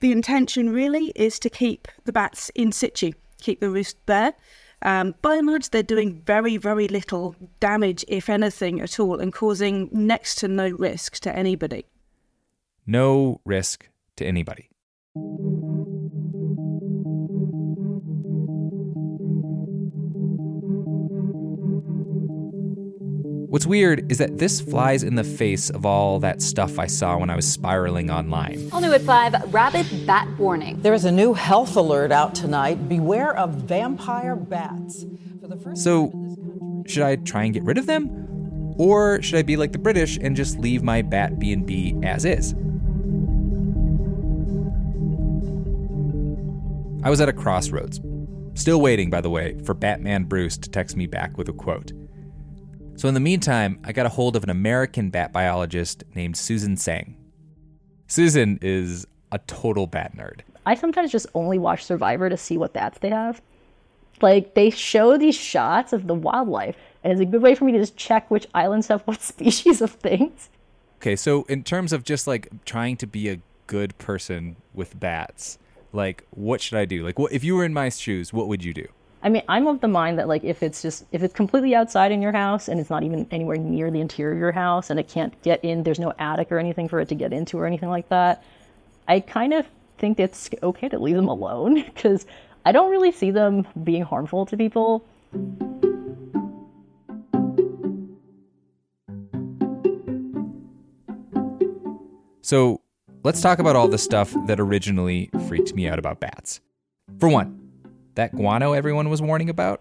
The 0.00 0.12
intention 0.12 0.70
really 0.70 1.12
is 1.14 1.38
to 1.40 1.50
keep 1.50 1.88
the 2.04 2.12
bats 2.12 2.50
in 2.54 2.72
situ, 2.72 3.12
keep 3.40 3.60
the 3.60 3.70
roost 3.70 3.96
there. 4.06 4.34
Um, 4.82 5.14
by 5.20 5.36
and 5.36 5.46
large, 5.46 5.68
they're 5.68 5.82
doing 5.82 6.22
very, 6.24 6.56
very 6.56 6.88
little 6.88 7.36
damage, 7.60 8.04
if 8.08 8.30
anything 8.30 8.80
at 8.80 8.98
all, 8.98 9.20
and 9.20 9.32
causing 9.32 9.90
next 9.92 10.36
to 10.36 10.48
no 10.48 10.70
risk 10.70 11.18
to 11.20 11.36
anybody. 11.36 11.84
No 12.86 13.40
risk 13.44 13.88
to 14.16 14.26
anybody. 14.26 14.70
What's 23.50 23.66
weird 23.66 24.12
is 24.12 24.18
that 24.18 24.38
this 24.38 24.60
flies 24.60 25.02
in 25.02 25.16
the 25.16 25.24
face 25.24 25.70
of 25.70 25.84
all 25.84 26.20
that 26.20 26.40
stuff 26.40 26.78
I 26.78 26.86
saw 26.86 27.18
when 27.18 27.30
I 27.30 27.34
was 27.34 27.50
spiraling 27.50 28.08
online. 28.08 28.68
All 28.72 28.80
new 28.80 28.92
at 28.92 29.00
5, 29.00 29.52
rabid 29.52 30.06
bat 30.06 30.28
warning. 30.38 30.80
There 30.82 30.94
is 30.94 31.04
a 31.04 31.10
new 31.10 31.34
health 31.34 31.74
alert 31.74 32.12
out 32.12 32.32
tonight. 32.36 32.88
Beware 32.88 33.36
of 33.36 33.56
vampire 33.56 34.36
bats. 34.36 35.04
For 35.40 35.48
the 35.48 35.56
first 35.56 35.82
So, 35.82 36.12
should 36.86 37.02
I 37.02 37.16
try 37.16 37.42
and 37.42 37.52
get 37.52 37.64
rid 37.64 37.76
of 37.76 37.86
them? 37.86 38.76
Or 38.78 39.20
should 39.20 39.40
I 39.40 39.42
be 39.42 39.56
like 39.56 39.72
the 39.72 39.80
British 39.80 40.16
and 40.16 40.36
just 40.36 40.60
leave 40.60 40.84
my 40.84 41.02
bat 41.02 41.40
B&B 41.40 41.96
as 42.04 42.24
is? 42.24 42.52
I 47.02 47.10
was 47.10 47.20
at 47.20 47.28
a 47.28 47.32
crossroads. 47.32 48.00
Still 48.54 48.80
waiting, 48.80 49.10
by 49.10 49.20
the 49.20 49.30
way, 49.30 49.58
for 49.64 49.74
Batman 49.74 50.22
Bruce 50.22 50.56
to 50.58 50.70
text 50.70 50.96
me 50.96 51.08
back 51.08 51.36
with 51.36 51.48
a 51.48 51.52
quote. 51.52 51.90
So, 52.96 53.08
in 53.08 53.14
the 53.14 53.20
meantime, 53.20 53.80
I 53.84 53.92
got 53.92 54.06
a 54.06 54.10
hold 54.10 54.36
of 54.36 54.44
an 54.44 54.50
American 54.50 55.10
bat 55.10 55.32
biologist 55.32 56.04
named 56.14 56.36
Susan 56.36 56.76
Tsang. 56.76 57.16
Susan 58.08 58.58
is 58.60 59.06
a 59.32 59.38
total 59.38 59.86
bat 59.86 60.16
nerd. 60.16 60.40
I 60.66 60.74
sometimes 60.74 61.10
just 61.10 61.26
only 61.34 61.58
watch 61.58 61.84
Survivor 61.84 62.28
to 62.28 62.36
see 62.36 62.58
what 62.58 62.72
bats 62.72 62.98
they 62.98 63.10
have. 63.10 63.40
Like, 64.20 64.54
they 64.54 64.68
show 64.68 65.16
these 65.16 65.34
shots 65.34 65.92
of 65.92 66.06
the 66.06 66.14
wildlife, 66.14 66.76
and 67.02 67.12
it's 67.12 67.22
a 67.22 67.24
good 67.24 67.40
way 67.40 67.54
for 67.54 67.64
me 67.64 67.72
to 67.72 67.78
just 67.78 67.96
check 67.96 68.30
which 68.30 68.46
islands 68.54 68.88
have 68.88 69.02
what 69.02 69.22
species 69.22 69.80
of 69.80 69.92
things. 69.92 70.50
Okay, 71.00 71.16
so 71.16 71.44
in 71.44 71.64
terms 71.64 71.94
of 71.94 72.04
just 72.04 72.26
like 72.26 72.48
trying 72.66 72.98
to 72.98 73.06
be 73.06 73.30
a 73.30 73.40
good 73.66 73.96
person 73.96 74.56
with 74.74 75.00
bats, 75.00 75.58
like 75.92 76.26
what 76.30 76.60
should 76.60 76.76
I 76.76 76.84
do? 76.84 77.02
Like, 77.02 77.18
what 77.18 77.32
if 77.32 77.42
you 77.42 77.56
were 77.56 77.64
in 77.64 77.72
my 77.72 77.88
shoes? 77.88 78.32
What 78.32 78.48
would 78.48 78.62
you 78.62 78.74
do? 78.74 78.86
I 79.22 79.28
mean, 79.28 79.42
I'm 79.48 79.66
of 79.66 79.80
the 79.80 79.88
mind 79.88 80.18
that 80.18 80.28
like 80.28 80.44
if 80.44 80.62
it's 80.62 80.80
just 80.80 81.04
if 81.12 81.22
it's 81.22 81.34
completely 81.34 81.74
outside 81.74 82.10
in 82.10 82.22
your 82.22 82.32
house 82.32 82.68
and 82.68 82.80
it's 82.80 82.88
not 82.88 83.02
even 83.02 83.26
anywhere 83.30 83.58
near 83.58 83.90
the 83.90 84.00
interior 84.00 84.32
of 84.32 84.38
your 84.38 84.52
house 84.52 84.88
and 84.88 84.98
it 84.98 85.08
can't 85.08 85.40
get 85.42 85.62
in, 85.62 85.82
there's 85.82 85.98
no 85.98 86.14
attic 86.18 86.50
or 86.50 86.58
anything 86.58 86.88
for 86.88 87.00
it 87.00 87.08
to 87.08 87.14
get 87.14 87.32
into 87.32 87.58
or 87.58 87.66
anything 87.66 87.90
like 87.90 88.08
that. 88.08 88.42
I 89.08 89.20
kind 89.20 89.52
of 89.52 89.66
think 89.98 90.18
it's 90.18 90.48
okay 90.62 90.88
to 90.88 90.98
leave 90.98 91.16
them 91.16 91.28
alone 91.28 91.74
because 91.94 92.24
I 92.64 92.72
don't 92.72 92.90
really 92.90 93.12
see 93.12 93.30
them 93.30 93.66
being 93.84 94.02
harmful 94.02 94.46
to 94.46 94.56
people. 94.56 95.04
So, 102.42 102.80
let's 103.22 103.40
talk 103.40 103.60
about 103.60 103.76
all 103.76 103.86
the 103.86 103.98
stuff 103.98 104.34
that 104.46 104.58
originally 104.58 105.30
freaked 105.46 105.74
me 105.74 105.86
out 105.86 105.98
about 106.00 106.18
bats. 106.18 106.60
For 107.20 107.28
one, 107.28 107.59
that 108.14 108.32
guano 108.34 108.72
everyone 108.72 109.08
was 109.08 109.20
warning 109.22 109.48
about? 109.50 109.80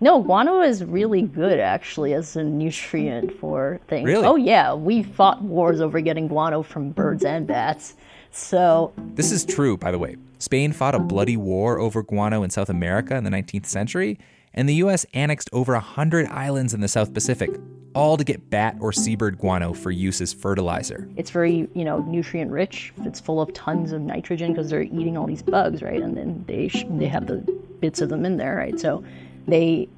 No, 0.00 0.20
guano 0.22 0.60
is 0.60 0.84
really 0.84 1.22
good 1.22 1.60
actually 1.60 2.12
as 2.14 2.36
a 2.36 2.42
nutrient 2.44 3.32
for 3.38 3.80
things. 3.88 4.06
Really? 4.06 4.26
Oh 4.26 4.36
yeah, 4.36 4.74
we 4.74 5.02
fought 5.02 5.42
wars 5.42 5.80
over 5.80 6.00
getting 6.00 6.28
guano 6.28 6.62
from 6.62 6.90
birds 6.90 7.24
and 7.24 7.46
bats. 7.46 7.94
So 8.30 8.92
This 9.14 9.30
is 9.30 9.44
true, 9.44 9.76
by 9.76 9.90
the 9.92 9.98
way. 9.98 10.16
Spain 10.38 10.72
fought 10.72 10.94
a 10.94 10.98
bloody 10.98 11.36
war 11.36 11.78
over 11.78 12.02
guano 12.02 12.42
in 12.42 12.50
South 12.50 12.68
America 12.68 13.14
in 13.16 13.24
the 13.24 13.30
19th 13.30 13.66
century, 13.66 14.18
and 14.52 14.68
the 14.68 14.74
US 14.76 15.06
annexed 15.14 15.48
over 15.52 15.72
100 15.72 16.26
islands 16.26 16.74
in 16.74 16.80
the 16.80 16.88
South 16.88 17.14
Pacific, 17.14 17.50
all 17.94 18.16
to 18.16 18.24
get 18.24 18.50
bat 18.50 18.76
or 18.80 18.92
seabird 18.92 19.38
guano 19.38 19.72
for 19.72 19.92
use 19.92 20.20
as 20.20 20.32
fertilizer. 20.32 21.08
it's 21.16 21.30
very 21.30 21.68
you 21.74 21.84
know 21.84 22.00
nutrient 22.00 22.50
rich. 22.50 22.92
It's 23.04 23.20
full 23.20 23.40
of 23.40 23.52
tons 23.54 23.92
of 23.92 24.00
nitrogen 24.02 24.52
because 24.52 24.68
they're 24.68 24.82
eating 24.82 25.16
all 25.16 25.28
these 25.28 25.42
bugs, 25.42 25.80
right? 25.80 26.02
And 26.02 26.16
then 26.16 26.44
they 26.48 26.66
sh- 26.68 26.84
they 26.90 27.06
have 27.06 27.28
the 27.28 27.42
bits 27.84 28.00
of 28.00 28.08
them 28.08 28.24
in 28.24 28.38
there, 28.38 28.56
right? 28.56 28.80
So 28.80 29.04
they 29.46 29.90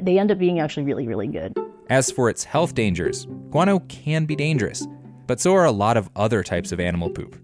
they 0.00 0.16
end 0.16 0.30
up 0.30 0.38
being 0.38 0.60
actually 0.60 0.84
really 0.84 1.08
really 1.08 1.26
good. 1.26 1.58
As 1.90 2.08
for 2.08 2.30
its 2.30 2.44
health 2.44 2.72
dangers, 2.76 3.26
guano 3.50 3.80
can 3.88 4.26
be 4.26 4.36
dangerous, 4.36 4.86
but 5.26 5.40
so 5.40 5.52
are 5.54 5.64
a 5.64 5.72
lot 5.72 5.96
of 5.96 6.08
other 6.14 6.44
types 6.44 6.70
of 6.70 6.78
animal 6.78 7.10
poop 7.10 7.36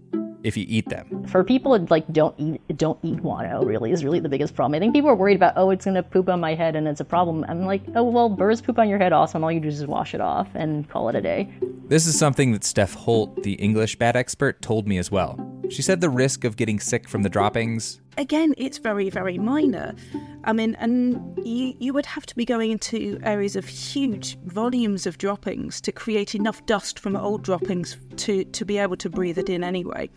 if 0.43 0.55
you 0.55 0.65
eat 0.69 0.87
them. 0.87 1.25
For 1.25 1.43
people 1.43 1.73
that 1.73 1.91
like 1.91 2.07
don't 2.13 2.33
eat 2.39 2.77
don't 2.77 2.97
eat 3.03 3.21
guano 3.21 3.65
really 3.65 3.91
is 3.91 4.05
really 4.05 4.21
the 4.21 4.29
biggest 4.29 4.55
problem. 4.55 4.77
I 4.77 4.79
think 4.79 4.93
people 4.93 5.09
are 5.09 5.15
worried 5.15 5.35
about 5.35 5.55
oh 5.57 5.69
it's 5.69 5.83
gonna 5.83 6.01
poop 6.01 6.29
on 6.29 6.39
my 6.39 6.55
head 6.55 6.77
and 6.77 6.87
it's 6.87 7.01
a 7.01 7.05
problem. 7.05 7.45
I'm 7.49 7.65
like 7.65 7.81
oh 7.93 8.03
well 8.03 8.29
birds 8.29 8.61
poop 8.61 8.79
on 8.79 8.87
your 8.87 8.99
head 8.99 9.11
awesome. 9.11 9.43
All 9.43 9.51
you 9.51 9.59
do 9.59 9.67
is 9.67 9.79
just 9.79 9.87
wash 9.87 10.15
it 10.15 10.21
off 10.21 10.47
and 10.55 10.89
call 10.89 11.09
it 11.09 11.15
a 11.15 11.21
day. 11.21 11.51
This 11.89 12.07
is 12.07 12.17
something 12.17 12.53
that 12.53 12.63
Steph 12.63 12.93
Holt, 12.93 13.43
the 13.43 13.55
English 13.55 13.97
bat 13.97 14.15
expert, 14.15 14.61
told 14.61 14.87
me 14.87 14.97
as 14.97 15.11
well. 15.11 15.58
She 15.69 15.81
said 15.81 16.01
the 16.01 16.09
risk 16.09 16.43
of 16.43 16.57
getting 16.57 16.79
sick 16.79 17.07
from 17.07 17.23
the 17.23 17.29
droppings 17.29 18.01
again, 18.19 18.53
it's 18.57 18.77
very, 18.77 19.09
very 19.09 19.37
minor. 19.37 19.95
I 20.43 20.53
mean, 20.53 20.75
and 20.75 21.37
you, 21.43 21.73
you 21.79 21.93
would 21.93 22.05
have 22.05 22.25
to 22.27 22.35
be 22.35 22.45
going 22.45 22.69
into 22.69 23.19
areas 23.23 23.55
of 23.55 23.65
huge 23.65 24.37
volumes 24.41 25.07
of 25.07 25.17
droppings 25.17 25.81
to 25.81 25.91
create 25.91 26.35
enough 26.35 26.63
dust 26.65 26.99
from 26.99 27.15
old 27.15 27.43
droppings 27.43 27.97
to, 28.17 28.43
to 28.43 28.65
be 28.65 28.77
able 28.77 28.97
to 28.97 29.09
breathe 29.09 29.37
it 29.37 29.49
in 29.49 29.63
anyway. 29.63 30.09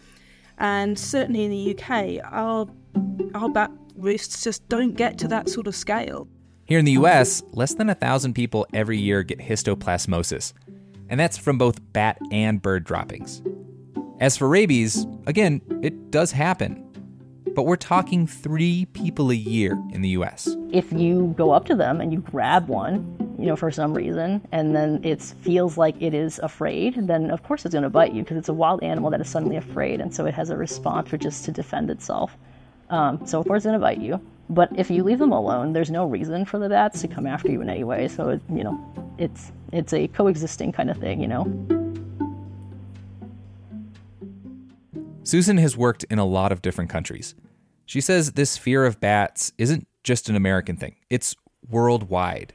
And 0.58 0.98
certainly 0.98 1.44
in 1.44 1.50
the 1.50 1.78
UK, 1.78 2.20
our, 2.30 2.66
our 3.34 3.48
bat 3.48 3.70
roosts 3.96 4.42
just 4.42 4.68
don't 4.68 4.96
get 4.96 5.16
to 5.18 5.28
that 5.28 5.48
sort 5.48 5.66
of 5.66 5.76
scale. 5.76 6.28
Here 6.64 6.78
in 6.78 6.84
the 6.84 6.92
US, 6.92 7.42
less 7.52 7.74
than 7.74 7.88
a 7.88 7.94
thousand 7.94 8.34
people 8.34 8.66
every 8.74 8.98
year 8.98 9.22
get 9.22 9.38
histoplasmosis, 9.38 10.52
and 11.08 11.18
that's 11.18 11.38
from 11.38 11.58
both 11.58 11.80
bat 11.92 12.18
and 12.30 12.60
bird 12.60 12.84
droppings. 12.84 13.42
As 14.22 14.36
for 14.36 14.48
rabies, 14.48 15.04
again, 15.26 15.60
it 15.82 16.12
does 16.12 16.30
happen, 16.30 16.88
but 17.56 17.64
we're 17.64 17.74
talking 17.74 18.24
three 18.24 18.84
people 18.92 19.32
a 19.32 19.34
year 19.34 19.76
in 19.90 20.00
the 20.00 20.10
US. 20.10 20.48
If 20.70 20.92
you 20.92 21.34
go 21.36 21.50
up 21.50 21.64
to 21.64 21.74
them 21.74 22.00
and 22.00 22.12
you 22.12 22.20
grab 22.20 22.68
one, 22.68 23.16
you 23.36 23.46
know, 23.46 23.56
for 23.56 23.72
some 23.72 23.92
reason, 23.92 24.40
and 24.52 24.76
then 24.76 25.00
it 25.02 25.20
feels 25.20 25.76
like 25.76 26.00
it 26.00 26.14
is 26.14 26.38
afraid, 26.38 27.08
then 27.08 27.32
of 27.32 27.42
course 27.42 27.64
it's 27.64 27.72
going 27.72 27.82
to 27.82 27.90
bite 27.90 28.12
you 28.12 28.22
because 28.22 28.36
it's 28.36 28.48
a 28.48 28.52
wild 28.52 28.80
animal 28.84 29.10
that 29.10 29.20
is 29.20 29.28
suddenly 29.28 29.56
afraid, 29.56 30.00
and 30.00 30.14
so 30.14 30.24
it 30.24 30.34
has 30.34 30.50
a 30.50 30.56
response 30.56 31.10
which 31.10 31.26
is 31.26 31.42
to 31.42 31.50
defend 31.50 31.90
itself. 31.90 32.36
Um, 32.90 33.26
so 33.26 33.40
of 33.40 33.48
course 33.48 33.62
it's 33.62 33.66
going 33.66 33.74
to 33.74 33.80
bite 33.80 33.98
you. 33.98 34.20
But 34.48 34.70
if 34.78 34.88
you 34.88 35.02
leave 35.02 35.18
them 35.18 35.32
alone, 35.32 35.72
there's 35.72 35.90
no 35.90 36.06
reason 36.06 36.44
for 36.44 36.60
the 36.60 36.68
bats 36.68 37.00
to 37.00 37.08
come 37.08 37.26
after 37.26 37.50
you 37.50 37.60
in 37.60 37.68
any 37.68 37.82
way. 37.82 38.06
So 38.06 38.28
it, 38.28 38.42
you 38.48 38.62
know, 38.62 38.78
it's 39.18 39.50
it's 39.72 39.92
a 39.92 40.06
coexisting 40.06 40.70
kind 40.70 40.90
of 40.90 40.98
thing, 40.98 41.20
you 41.20 41.26
know. 41.26 41.81
Susan 45.24 45.56
has 45.56 45.76
worked 45.76 46.04
in 46.04 46.18
a 46.18 46.24
lot 46.24 46.50
of 46.50 46.62
different 46.62 46.90
countries. 46.90 47.34
She 47.86 48.00
says 48.00 48.32
this 48.32 48.56
fear 48.56 48.84
of 48.84 49.00
bats 49.00 49.52
isn't 49.56 49.86
just 50.02 50.28
an 50.28 50.34
American 50.34 50.76
thing, 50.76 50.96
it's 51.10 51.36
worldwide. 51.70 52.52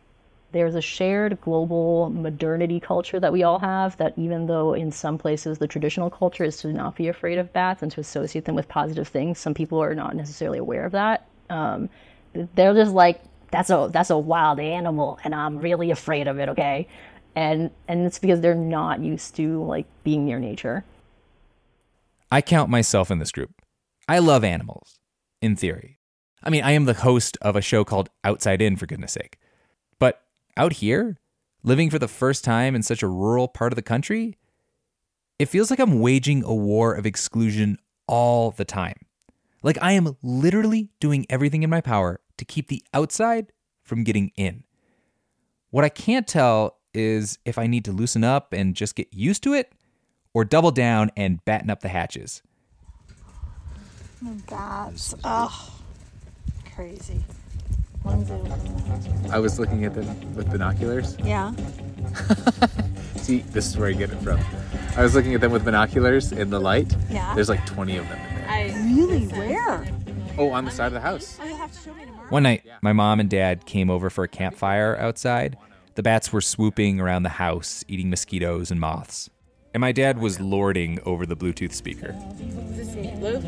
There's 0.51 0.75
a 0.75 0.81
shared 0.81 1.39
global 1.41 2.09
modernity 2.09 2.79
culture 2.79 3.19
that 3.19 3.31
we 3.31 3.43
all 3.43 3.59
have 3.59 3.95
that 3.97 4.13
even 4.17 4.47
though 4.47 4.73
in 4.73 4.91
some 4.91 5.17
places 5.17 5.57
the 5.57 5.67
traditional 5.67 6.09
culture 6.09 6.43
is 6.43 6.57
to 6.57 6.69
not 6.69 6.95
be 6.95 7.07
afraid 7.07 7.37
of 7.37 7.53
bats 7.53 7.83
and 7.83 7.91
to 7.91 7.99
associate 7.99 8.45
them 8.45 8.55
with 8.55 8.67
positive 8.67 9.07
things, 9.07 9.39
some 9.39 9.53
people 9.53 9.81
are 9.81 9.95
not 9.95 10.15
necessarily 10.15 10.57
aware 10.57 10.85
of 10.85 10.93
that. 10.93 11.27
Um, 11.49 11.89
they're 12.55 12.73
just 12.73 12.93
like, 12.93 13.21
that's 13.49 13.69
a 13.69 13.89
that's 13.93 14.09
a 14.09 14.17
wild 14.17 14.59
animal 14.59 15.19
and 15.23 15.33
I'm 15.33 15.57
really 15.59 15.91
afraid 15.91 16.27
of 16.27 16.37
it, 16.39 16.49
okay? 16.49 16.87
And 17.35 17.71
and 17.87 18.05
it's 18.05 18.19
because 18.19 18.41
they're 18.41 18.55
not 18.55 18.99
used 18.99 19.35
to 19.35 19.63
like 19.63 19.85
being 20.03 20.25
near 20.25 20.39
nature. 20.39 20.83
I 22.31 22.41
count 22.41 22.69
myself 22.69 23.09
in 23.09 23.19
this 23.19 23.31
group. 23.31 23.61
I 24.07 24.19
love 24.19 24.43
animals, 24.43 24.99
in 25.41 25.55
theory. 25.55 25.99
I 26.43 26.49
mean, 26.49 26.63
I 26.63 26.71
am 26.71 26.85
the 26.85 26.93
host 26.93 27.37
of 27.41 27.55
a 27.55 27.61
show 27.61 27.83
called 27.83 28.09
Outside 28.23 28.61
In, 28.61 28.75
for 28.75 28.85
goodness 28.85 29.13
sake. 29.13 29.37
But 29.99 30.21
out 30.55 30.73
here, 30.73 31.17
living 31.63 31.89
for 31.89 31.99
the 31.99 32.07
first 32.07 32.43
time 32.43 32.75
in 32.75 32.83
such 32.83 33.01
a 33.01 33.07
rural 33.07 33.47
part 33.47 33.71
of 33.71 33.75
the 33.75 33.81
country, 33.81 34.37
it 35.39 35.47
feels 35.47 35.69
like 35.69 35.79
I'm 35.79 35.99
waging 35.99 36.43
a 36.43 36.53
war 36.53 36.93
of 36.93 37.05
exclusion 37.05 37.77
all 38.07 38.51
the 38.51 38.65
time. 38.65 38.97
Like 39.63 39.77
I 39.81 39.93
am 39.93 40.17
literally 40.21 40.89
doing 40.99 41.25
everything 41.29 41.63
in 41.63 41.69
my 41.69 41.81
power 41.81 42.21
to 42.37 42.45
keep 42.45 42.67
the 42.67 42.83
outside 42.93 43.51
from 43.83 44.03
getting 44.03 44.31
in. 44.35 44.63
What 45.69 45.83
I 45.83 45.89
can't 45.89 46.27
tell 46.27 46.77
is 46.93 47.37
if 47.45 47.57
I 47.57 47.67
need 47.67 47.85
to 47.85 47.91
loosen 47.91 48.23
up 48.23 48.53
and 48.53 48.75
just 48.75 48.95
get 48.95 49.13
used 49.13 49.43
to 49.43 49.53
it 49.53 49.71
or 50.37 50.45
double 50.45 50.69
down 50.69 51.09
and 51.17 51.43
batten 51.45 51.67
up 51.67 51.79
the 51.79 51.87
hatches. 51.87 52.43
Bats. 54.47 55.15
Oh, 55.23 55.79
crazy. 56.75 57.23
I 59.31 59.39
was 59.39 59.57
looking 59.57 59.83
at 59.83 59.95
them 59.95 60.35
with 60.35 60.47
binoculars. 60.51 61.17
Yeah. 61.23 61.53
See, 63.15 63.39
this 63.49 63.65
is 63.65 63.77
where 63.79 63.89
I 63.89 63.93
get 63.93 64.11
it 64.11 64.17
from. 64.17 64.39
I 64.95 65.01
was 65.01 65.15
looking 65.15 65.33
at 65.33 65.41
them 65.41 65.51
with 65.51 65.65
binoculars 65.65 66.31
in 66.31 66.51
the 66.51 66.59
light. 66.59 66.95
Yeah. 67.09 67.33
There's 67.33 67.49
like 67.49 67.65
20 67.65 67.97
of 67.97 68.07
them 68.07 68.19
in 68.19 68.35
there. 68.35 68.47
I, 68.47 68.65
really? 68.93 69.25
Where? 69.25 69.87
Oh, 70.37 70.51
on 70.51 70.65
the 70.65 70.71
side 70.71 70.85
of 70.85 70.93
the 70.93 71.01
house. 71.01 71.39
Oh, 71.41 71.45
you'll 71.47 71.57
have 71.57 71.71
to 71.71 71.79
show 71.79 71.95
me 71.95 72.05
tomorrow. 72.05 72.29
One 72.29 72.43
night, 72.43 72.63
my 72.83 72.93
mom 72.93 73.19
and 73.19 73.27
dad 73.27 73.65
came 73.65 73.89
over 73.89 74.11
for 74.11 74.23
a 74.23 74.27
campfire 74.27 74.95
outside. 74.99 75.57
The 75.95 76.03
bats 76.03 76.31
were 76.31 76.41
swooping 76.41 76.99
around 76.99 77.23
the 77.23 77.29
house, 77.29 77.83
eating 77.87 78.11
mosquitoes 78.11 78.69
and 78.69 78.79
moths. 78.79 79.31
And 79.73 79.81
my 79.81 79.91
dad 79.91 80.19
was 80.19 80.39
lording 80.39 80.99
over 81.05 81.25
the 81.25 81.35
Bluetooth 81.35 81.73
speaker. 81.73 82.15
Is 82.39 82.77
this 82.77 82.95
Blue? 83.17 83.41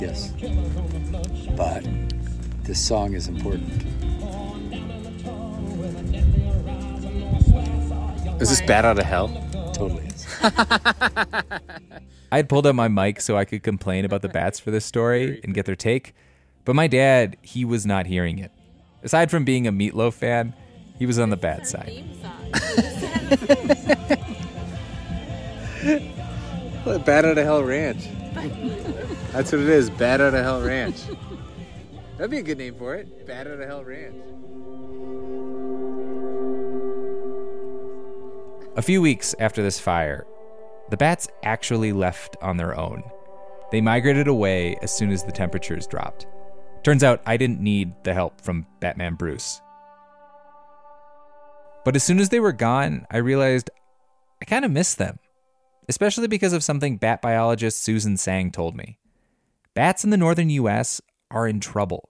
Yes. 0.00 0.32
But 1.56 1.86
this 2.64 2.84
song 2.84 3.14
is 3.14 3.28
important. 3.28 3.84
Is 8.40 8.50
this 8.50 8.60
Bat 8.62 8.84
Out 8.84 8.98
of 8.98 9.04
Hell? 9.04 9.28
Totally 9.72 10.06
is. 10.06 10.26
I 12.32 12.36
had 12.36 12.48
pulled 12.48 12.66
up 12.66 12.74
my 12.74 12.88
mic 12.88 13.20
so 13.20 13.36
I 13.36 13.44
could 13.44 13.62
complain 13.62 14.04
about 14.04 14.22
the 14.22 14.28
bats 14.28 14.60
for 14.60 14.70
this 14.70 14.84
story 14.84 15.40
and 15.42 15.54
get 15.54 15.66
their 15.66 15.76
take, 15.76 16.14
but 16.64 16.74
my 16.74 16.86
dad, 16.86 17.36
he 17.42 17.64
was 17.64 17.86
not 17.86 18.06
hearing 18.06 18.38
it. 18.38 18.50
Aside 19.02 19.30
from 19.30 19.44
being 19.44 19.66
a 19.66 19.72
Meatloaf 19.72 20.14
fan, 20.14 20.54
he 20.98 21.06
was 21.06 21.18
on 21.18 21.30
the 21.30 21.36
bad 21.36 21.66
side. 21.66 22.04
Bat 25.86 27.24
Out 27.24 27.38
of 27.38 27.44
Hell 27.44 27.62
Ranch. 27.62 28.08
That's 29.32 29.52
what 29.52 29.60
it 29.60 29.68
is. 29.68 29.88
Bat 29.90 30.20
Out 30.20 30.34
of 30.34 30.42
Hell 30.42 30.62
Ranch. 30.62 30.96
That'd 32.16 32.30
be 32.30 32.38
a 32.38 32.42
good 32.42 32.58
name 32.58 32.74
for 32.74 32.94
it. 32.94 33.26
Bat 33.26 33.46
Out 33.46 33.60
of 33.60 33.68
Hell 33.68 33.84
Ranch. 33.84 34.16
A 38.76 38.82
few 38.82 39.00
weeks 39.00 39.34
after 39.38 39.62
this 39.62 39.78
fire, 39.80 40.26
the 40.90 40.96
bats 40.96 41.28
actually 41.44 41.92
left 41.92 42.36
on 42.42 42.56
their 42.56 42.78
own. 42.78 43.02
They 43.72 43.80
migrated 43.80 44.28
away 44.28 44.76
as 44.82 44.90
soon 44.96 45.10
as 45.10 45.24
the 45.24 45.32
temperatures 45.32 45.86
dropped. 45.86 46.26
Turns 46.82 47.02
out 47.02 47.22
I 47.26 47.36
didn't 47.36 47.60
need 47.60 47.92
the 48.04 48.12
help 48.12 48.40
from 48.40 48.66
Batman 48.80 49.14
Bruce. 49.14 49.60
But 51.84 51.96
as 51.96 52.04
soon 52.04 52.18
as 52.18 52.28
they 52.28 52.40
were 52.40 52.52
gone, 52.52 53.06
I 53.10 53.16
realized 53.18 53.70
I 54.42 54.44
kind 54.44 54.64
of 54.64 54.70
missed 54.70 54.98
them, 54.98 55.18
especially 55.88 56.28
because 56.28 56.52
of 56.52 56.64
something 56.64 56.96
bat 56.96 57.22
biologist 57.22 57.82
Susan 57.82 58.16
Tsang 58.16 58.50
told 58.50 58.76
me. 58.76 58.98
Bats 59.74 60.04
in 60.04 60.10
the 60.10 60.16
northern 60.16 60.50
US 60.50 61.00
are 61.30 61.46
in 61.46 61.60
trouble. 61.60 62.08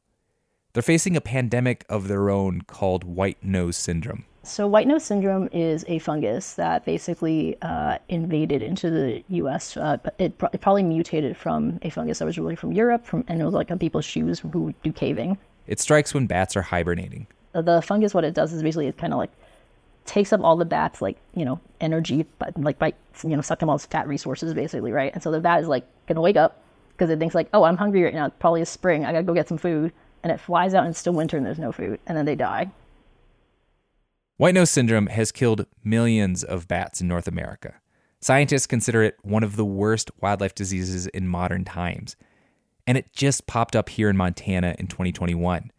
They're 0.73 0.83
facing 0.83 1.17
a 1.17 1.21
pandemic 1.21 1.85
of 1.89 2.07
their 2.07 2.29
own 2.29 2.63
called 2.63 3.03
white 3.05 3.43
nose 3.43 3.77
syndrome. 3.77 4.25
So, 4.43 4.69
white 4.69 4.87
nose 4.87 5.03
syndrome 5.03 5.49
is 5.51 5.85
a 5.89 5.99
fungus 5.99 6.55
that 6.55 6.85
basically 6.85 7.57
uh, 7.63 7.99
invaded 8.09 8.63
into 8.63 8.91
the 8.91 9.25
U.S. 9.29 9.77
Uh, 9.77 9.97
it, 10.19 10.41
it, 10.53 10.61
probably 10.61 10.85
mutated 10.85 11.37
from 11.37 11.81
a 11.83 11.91
fungus 11.91 12.21
that 12.21 12.27
was 12.27 12.39
really 12.39 12.55
from 12.55 12.73
Europe, 12.73 13.05
from 13.05 13.25
and 13.27 13.41
it 13.41 13.45
was 13.45 13.55
like 13.55 13.73
on 13.73 13.79
people's 13.81 14.05
shoes 14.05 14.39
who 14.39 14.73
do 14.85 14.93
caving. 14.93 15.37
It 15.67 15.81
strikes 15.81 16.15
when 16.15 16.29
bats 16.29 16.57
are 16.57 16.63
hibernating. 16.63 17.27
The 17.55 17.83
fungus, 17.83 18.15
what 18.15 18.23
it 18.23 18.35
does 18.35 18.53
is 18.53 18.63
basically 18.63 18.87
it 18.87 18.99
kind 18.99 19.13
of 19.13 19.19
like 19.19 19.33
takes 20.07 20.33
up 20.33 20.41
all 20.43 20.57
the 20.57 20.65
bats 20.65 21.03
like 21.03 21.19
you 21.35 21.45
know 21.45 21.61
energy, 21.81 22.27
but 22.39 22.59
like 22.59 22.79
by 22.79 22.95
you 23.23 23.31
know 23.37 23.43
suck 23.43 23.59
them 23.59 23.69
all 23.69 23.77
its 23.77 23.87
fat 23.87 24.09
resources 24.09 24.55
basically, 24.55 24.93
right? 24.93 25.13
And 25.13 25.23
so 25.23 25.31
the 25.31 25.41
bat 25.41 25.61
is 25.61 25.69
like 25.69 25.87
gonna 26.07 26.21
wake 26.21 26.37
up 26.37 26.63
because 26.93 27.11
it 27.11 27.19
thinks 27.19 27.35
like, 27.35 27.49
oh, 27.53 27.65
I'm 27.65 27.77
hungry 27.77 28.03
right 28.03 28.15
now. 28.15 28.27
It 28.27 28.39
probably 28.39 28.63
is 28.63 28.69
spring. 28.69 29.05
I 29.05 29.13
gotta 29.13 29.25
go 29.25 29.35
get 29.35 29.49
some 29.49 29.59
food, 29.59 29.93
and 30.23 30.33
it 30.33 30.41
flies 30.41 30.75
out 30.75 30.85
and 30.85 30.91
it's 30.91 30.99
still 30.99 31.13
winter 31.13 31.37
and 31.37 31.45
there's 31.45 31.59
no 31.59 31.73
food, 31.73 32.01
and 32.07 32.17
then 32.17 32.25
they 32.25 32.37
die. 32.37 32.71
White 34.39 34.55
nose 34.55 34.71
syndrome 34.71 35.07
has 35.07 35.33
killed 35.33 35.67
millions 35.83 36.45
of 36.45 36.69
bats 36.69 37.01
in 37.01 37.09
North 37.09 37.27
America. 37.27 37.75
Scientists 38.21 38.67
consider 38.67 39.03
it 39.03 39.17
one 39.23 39.43
of 39.43 39.57
the 39.57 39.65
worst 39.65 40.11
wildlife 40.21 40.55
diseases 40.55 41.07
in 41.07 41.29
modern 41.29 41.65
times. 41.65 42.17
And 42.87 42.99
it 42.99 43.13
just 43.13 43.47
popped 43.47 43.75
up 43.75 43.89
here 43.89 44.11
in 44.11 44.17
Montana 44.17 44.77
in 44.79 44.89
2021. 44.89 45.71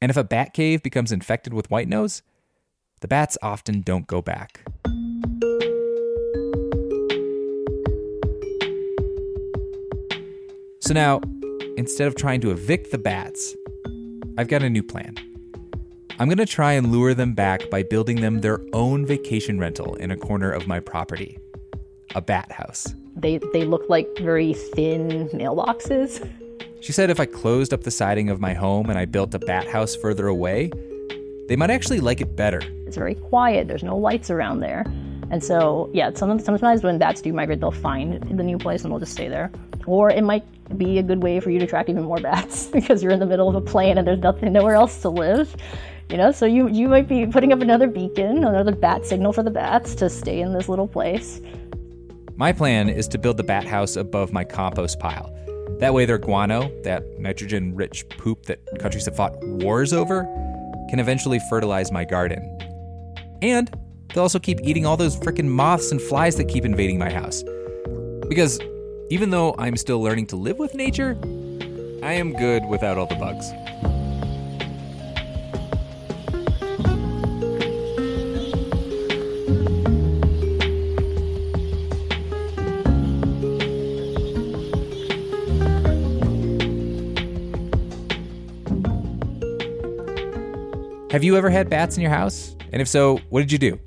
And 0.00 0.10
if 0.10 0.16
a 0.16 0.24
bat 0.24 0.54
cave 0.54 0.82
becomes 0.82 1.12
infected 1.12 1.52
with 1.52 1.70
white 1.70 1.88
nose, 1.88 2.22
the 3.04 3.08
bats 3.08 3.36
often 3.42 3.82
don't 3.82 4.06
go 4.06 4.22
back. 4.22 4.62
So 10.80 10.94
now, 10.94 11.20
instead 11.76 12.08
of 12.08 12.14
trying 12.16 12.40
to 12.40 12.50
evict 12.50 12.92
the 12.92 12.96
bats, 12.96 13.54
I've 14.38 14.48
got 14.48 14.62
a 14.62 14.70
new 14.70 14.82
plan. 14.82 15.16
I'm 16.18 16.28
going 16.28 16.38
to 16.38 16.46
try 16.46 16.72
and 16.72 16.90
lure 16.90 17.12
them 17.12 17.34
back 17.34 17.68
by 17.68 17.82
building 17.82 18.22
them 18.22 18.40
their 18.40 18.60
own 18.72 19.04
vacation 19.04 19.58
rental 19.58 19.96
in 19.96 20.10
a 20.10 20.16
corner 20.16 20.50
of 20.50 20.66
my 20.66 20.80
property 20.80 21.38
a 22.14 22.22
bat 22.22 22.50
house. 22.52 22.94
They, 23.16 23.38
they 23.52 23.66
look 23.66 23.82
like 23.90 24.08
very 24.20 24.54
thin 24.54 25.28
mailboxes. 25.28 26.26
She 26.80 26.92
said 26.92 27.10
if 27.10 27.20
I 27.20 27.26
closed 27.26 27.74
up 27.74 27.82
the 27.82 27.90
siding 27.90 28.30
of 28.30 28.40
my 28.40 28.54
home 28.54 28.88
and 28.88 28.98
I 28.98 29.04
built 29.04 29.34
a 29.34 29.38
bat 29.40 29.66
house 29.66 29.94
further 29.94 30.26
away, 30.26 30.70
they 31.46 31.56
might 31.56 31.68
actually 31.68 32.00
like 32.00 32.22
it 32.22 32.36
better. 32.36 32.62
It's 32.94 32.98
very 33.00 33.16
quiet, 33.16 33.66
there's 33.66 33.82
no 33.82 33.96
lights 33.96 34.30
around 34.30 34.60
there. 34.60 34.84
And 35.32 35.42
so, 35.42 35.90
yeah, 35.92 36.12
sometimes, 36.14 36.84
when 36.84 36.96
bats 36.96 37.20
do 37.20 37.32
migrate, 37.32 37.58
they'll 37.58 37.72
find 37.72 38.22
the 38.38 38.44
new 38.44 38.56
place 38.56 38.84
and 38.84 38.92
they'll 38.92 39.00
just 39.00 39.10
stay 39.10 39.26
there. 39.26 39.50
Or 39.84 40.10
it 40.10 40.22
might 40.22 40.44
be 40.78 40.98
a 40.98 41.02
good 41.02 41.20
way 41.20 41.40
for 41.40 41.50
you 41.50 41.58
to 41.58 41.64
attract 41.64 41.88
even 41.88 42.04
more 42.04 42.20
bats 42.20 42.66
because 42.72 43.02
you're 43.02 43.10
in 43.10 43.18
the 43.18 43.26
middle 43.26 43.48
of 43.48 43.56
a 43.56 43.60
plain 43.60 43.98
and 43.98 44.06
there's 44.06 44.20
nothing, 44.20 44.52
nowhere 44.52 44.76
else 44.76 45.02
to 45.02 45.08
live. 45.08 45.56
You 46.08 46.18
know, 46.18 46.30
so 46.30 46.46
you 46.46 46.68
you 46.68 46.86
might 46.86 47.08
be 47.08 47.26
putting 47.26 47.52
up 47.52 47.62
another 47.62 47.88
beacon, 47.88 48.44
another 48.44 48.76
bat 48.76 49.04
signal 49.04 49.32
for 49.32 49.42
the 49.42 49.50
bats 49.50 49.96
to 49.96 50.08
stay 50.08 50.40
in 50.40 50.52
this 50.52 50.68
little 50.68 50.86
place. 50.86 51.40
My 52.36 52.52
plan 52.52 52.88
is 52.88 53.08
to 53.08 53.18
build 53.18 53.38
the 53.38 53.42
bat 53.42 53.66
house 53.66 53.96
above 53.96 54.32
my 54.32 54.44
compost 54.44 55.00
pile. 55.00 55.36
That 55.80 55.94
way, 55.94 56.04
their 56.04 56.18
guano, 56.18 56.70
that 56.84 57.02
nitrogen 57.18 57.74
rich 57.74 58.08
poop 58.10 58.46
that 58.46 58.60
countries 58.78 59.06
have 59.06 59.16
fought 59.16 59.34
wars 59.42 59.92
over, 59.92 60.22
can 60.90 61.00
eventually 61.00 61.40
fertilize 61.50 61.90
my 61.90 62.04
garden. 62.04 62.56
And 63.44 63.70
they'll 64.14 64.22
also 64.22 64.38
keep 64.38 64.58
eating 64.62 64.86
all 64.86 64.96
those 64.96 65.18
frickin' 65.18 65.44
moths 65.44 65.92
and 65.92 66.00
flies 66.00 66.36
that 66.36 66.48
keep 66.48 66.64
invading 66.64 66.98
my 66.98 67.10
house. 67.10 67.44
Because 68.26 68.58
even 69.10 69.28
though 69.28 69.54
I'm 69.58 69.76
still 69.76 70.00
learning 70.00 70.28
to 70.28 70.36
live 70.36 70.58
with 70.58 70.74
nature, 70.74 71.18
I 72.02 72.14
am 72.14 72.32
good 72.32 72.64
without 72.64 72.96
all 72.96 73.04
the 73.04 73.16
bugs. 73.16 73.50
Have 91.12 91.22
you 91.22 91.36
ever 91.36 91.50
had 91.50 91.68
bats 91.68 91.96
in 91.96 92.02
your 92.02 92.10
house? 92.10 92.53
And 92.74 92.82
if 92.82 92.88
so, 92.88 93.18
what 93.30 93.38
did 93.38 93.52
you 93.52 93.58
do? 93.58 93.78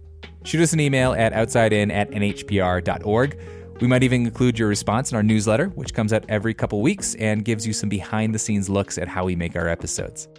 Shoot 0.46 0.62
us 0.62 0.72
an 0.72 0.80
email 0.80 1.12
at 1.12 1.34
outsidein 1.34 1.92
at 1.92 2.10
nhpr.org. 2.10 3.40
We 3.82 3.88
might 3.88 4.02
even 4.02 4.26
include 4.26 4.58
your 4.58 4.70
response 4.70 5.12
in 5.12 5.18
our 5.18 5.24
newsletter, 5.24 5.68
which 5.76 5.94
comes 5.94 6.14
out 6.14 6.24
every 6.30 6.54
couple 6.54 6.82
weeks 6.82 7.14
and 7.16 7.44
gives 7.44 7.68
you 7.68 7.74
some 7.74 7.90
behind 7.90 8.34
the 8.34 8.40
scenes 8.40 8.70
looks 8.70 8.98
at 8.98 9.10
how 9.10 9.26
we 9.26 9.36
make 9.36 9.58
our 9.58 9.68
episodes. 9.68 10.30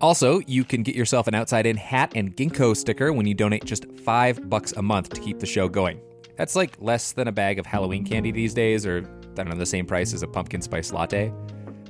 Also, 0.00 0.40
you 0.46 0.64
can 0.64 0.82
get 0.82 0.94
yourself 0.94 1.26
an 1.28 1.34
Outside 1.34 1.66
In 1.66 1.76
hat 1.76 2.12
and 2.14 2.34
ginkgo 2.34 2.74
sticker 2.74 3.12
when 3.12 3.26
you 3.26 3.34
donate 3.34 3.66
just 3.66 3.84
five 3.98 4.48
bucks 4.48 4.72
a 4.72 4.82
month 4.82 5.10
to 5.10 5.20
keep 5.20 5.38
the 5.38 5.44
show 5.44 5.68
going. 5.68 6.00
That's 6.38 6.56
like 6.56 6.78
less 6.80 7.12
than 7.12 7.28
a 7.28 7.32
bag 7.32 7.58
of 7.58 7.66
Halloween 7.66 8.06
candy 8.06 8.30
these 8.30 8.54
days, 8.54 8.86
or 8.86 9.04
I 9.32 9.34
don't 9.34 9.50
know, 9.50 9.56
the 9.56 9.66
same 9.66 9.84
price 9.84 10.14
as 10.14 10.22
a 10.22 10.26
pumpkin 10.26 10.62
spice 10.62 10.90
latte. 10.90 11.30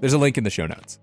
There's 0.00 0.14
a 0.14 0.18
link 0.18 0.36
in 0.38 0.42
the 0.42 0.50
show 0.50 0.66
notes. 0.66 0.98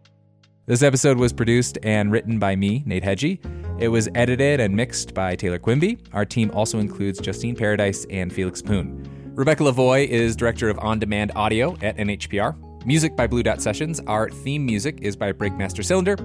This 0.66 0.84
episode 0.84 1.18
was 1.18 1.32
produced 1.32 1.78
and 1.82 2.12
written 2.12 2.40
by 2.40 2.58
me, 2.58 2.84
Nate 2.86 3.04
Hegyi. 3.06 3.67
It 3.80 3.90
was 3.90 4.10
edited 4.16 4.60
and 4.60 4.76
mixed 4.76 5.14
by 5.14 5.36
Taylor 5.36 5.60
Quimby. 5.60 6.00
Our 6.14 6.26
team 6.26 6.52
also 6.54 6.80
includes 6.80 7.20
Justine 7.20 7.56
Paradis 7.56 8.06
and 8.10 8.34
Felix 8.34 8.62
Poon. 8.62 9.34
Rebecca 9.36 9.64
Lavoie 9.64 10.08
is 10.08 10.36
director 10.36 10.70
of 10.70 10.80
on 10.80 11.00
demand 11.00 11.32
audio 11.36 11.78
at 11.82 11.98
NHPR. 11.98 12.86
Music 12.86 13.16
by 13.16 13.28
Blue 13.28 13.44
Dot 13.44 13.62
Sessions. 13.62 14.00
Our 14.08 14.30
theme 14.30 14.66
music 14.66 15.00
is 15.02 15.16
by 15.16 15.32
Breakmaster 15.32 15.84
Cylinder. 15.84 16.18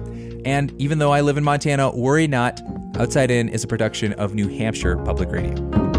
And 0.45 0.73
even 0.81 0.97
though 0.97 1.11
I 1.11 1.21
live 1.21 1.37
in 1.37 1.43
Montana, 1.43 1.91
worry 1.91 2.27
not, 2.27 2.59
Outside 2.99 3.31
In 3.31 3.49
is 3.49 3.63
a 3.63 3.67
production 3.67 4.13
of 4.13 4.35
New 4.35 4.47
Hampshire 4.47 4.97
Public 4.97 5.31
Radio. 5.31 5.92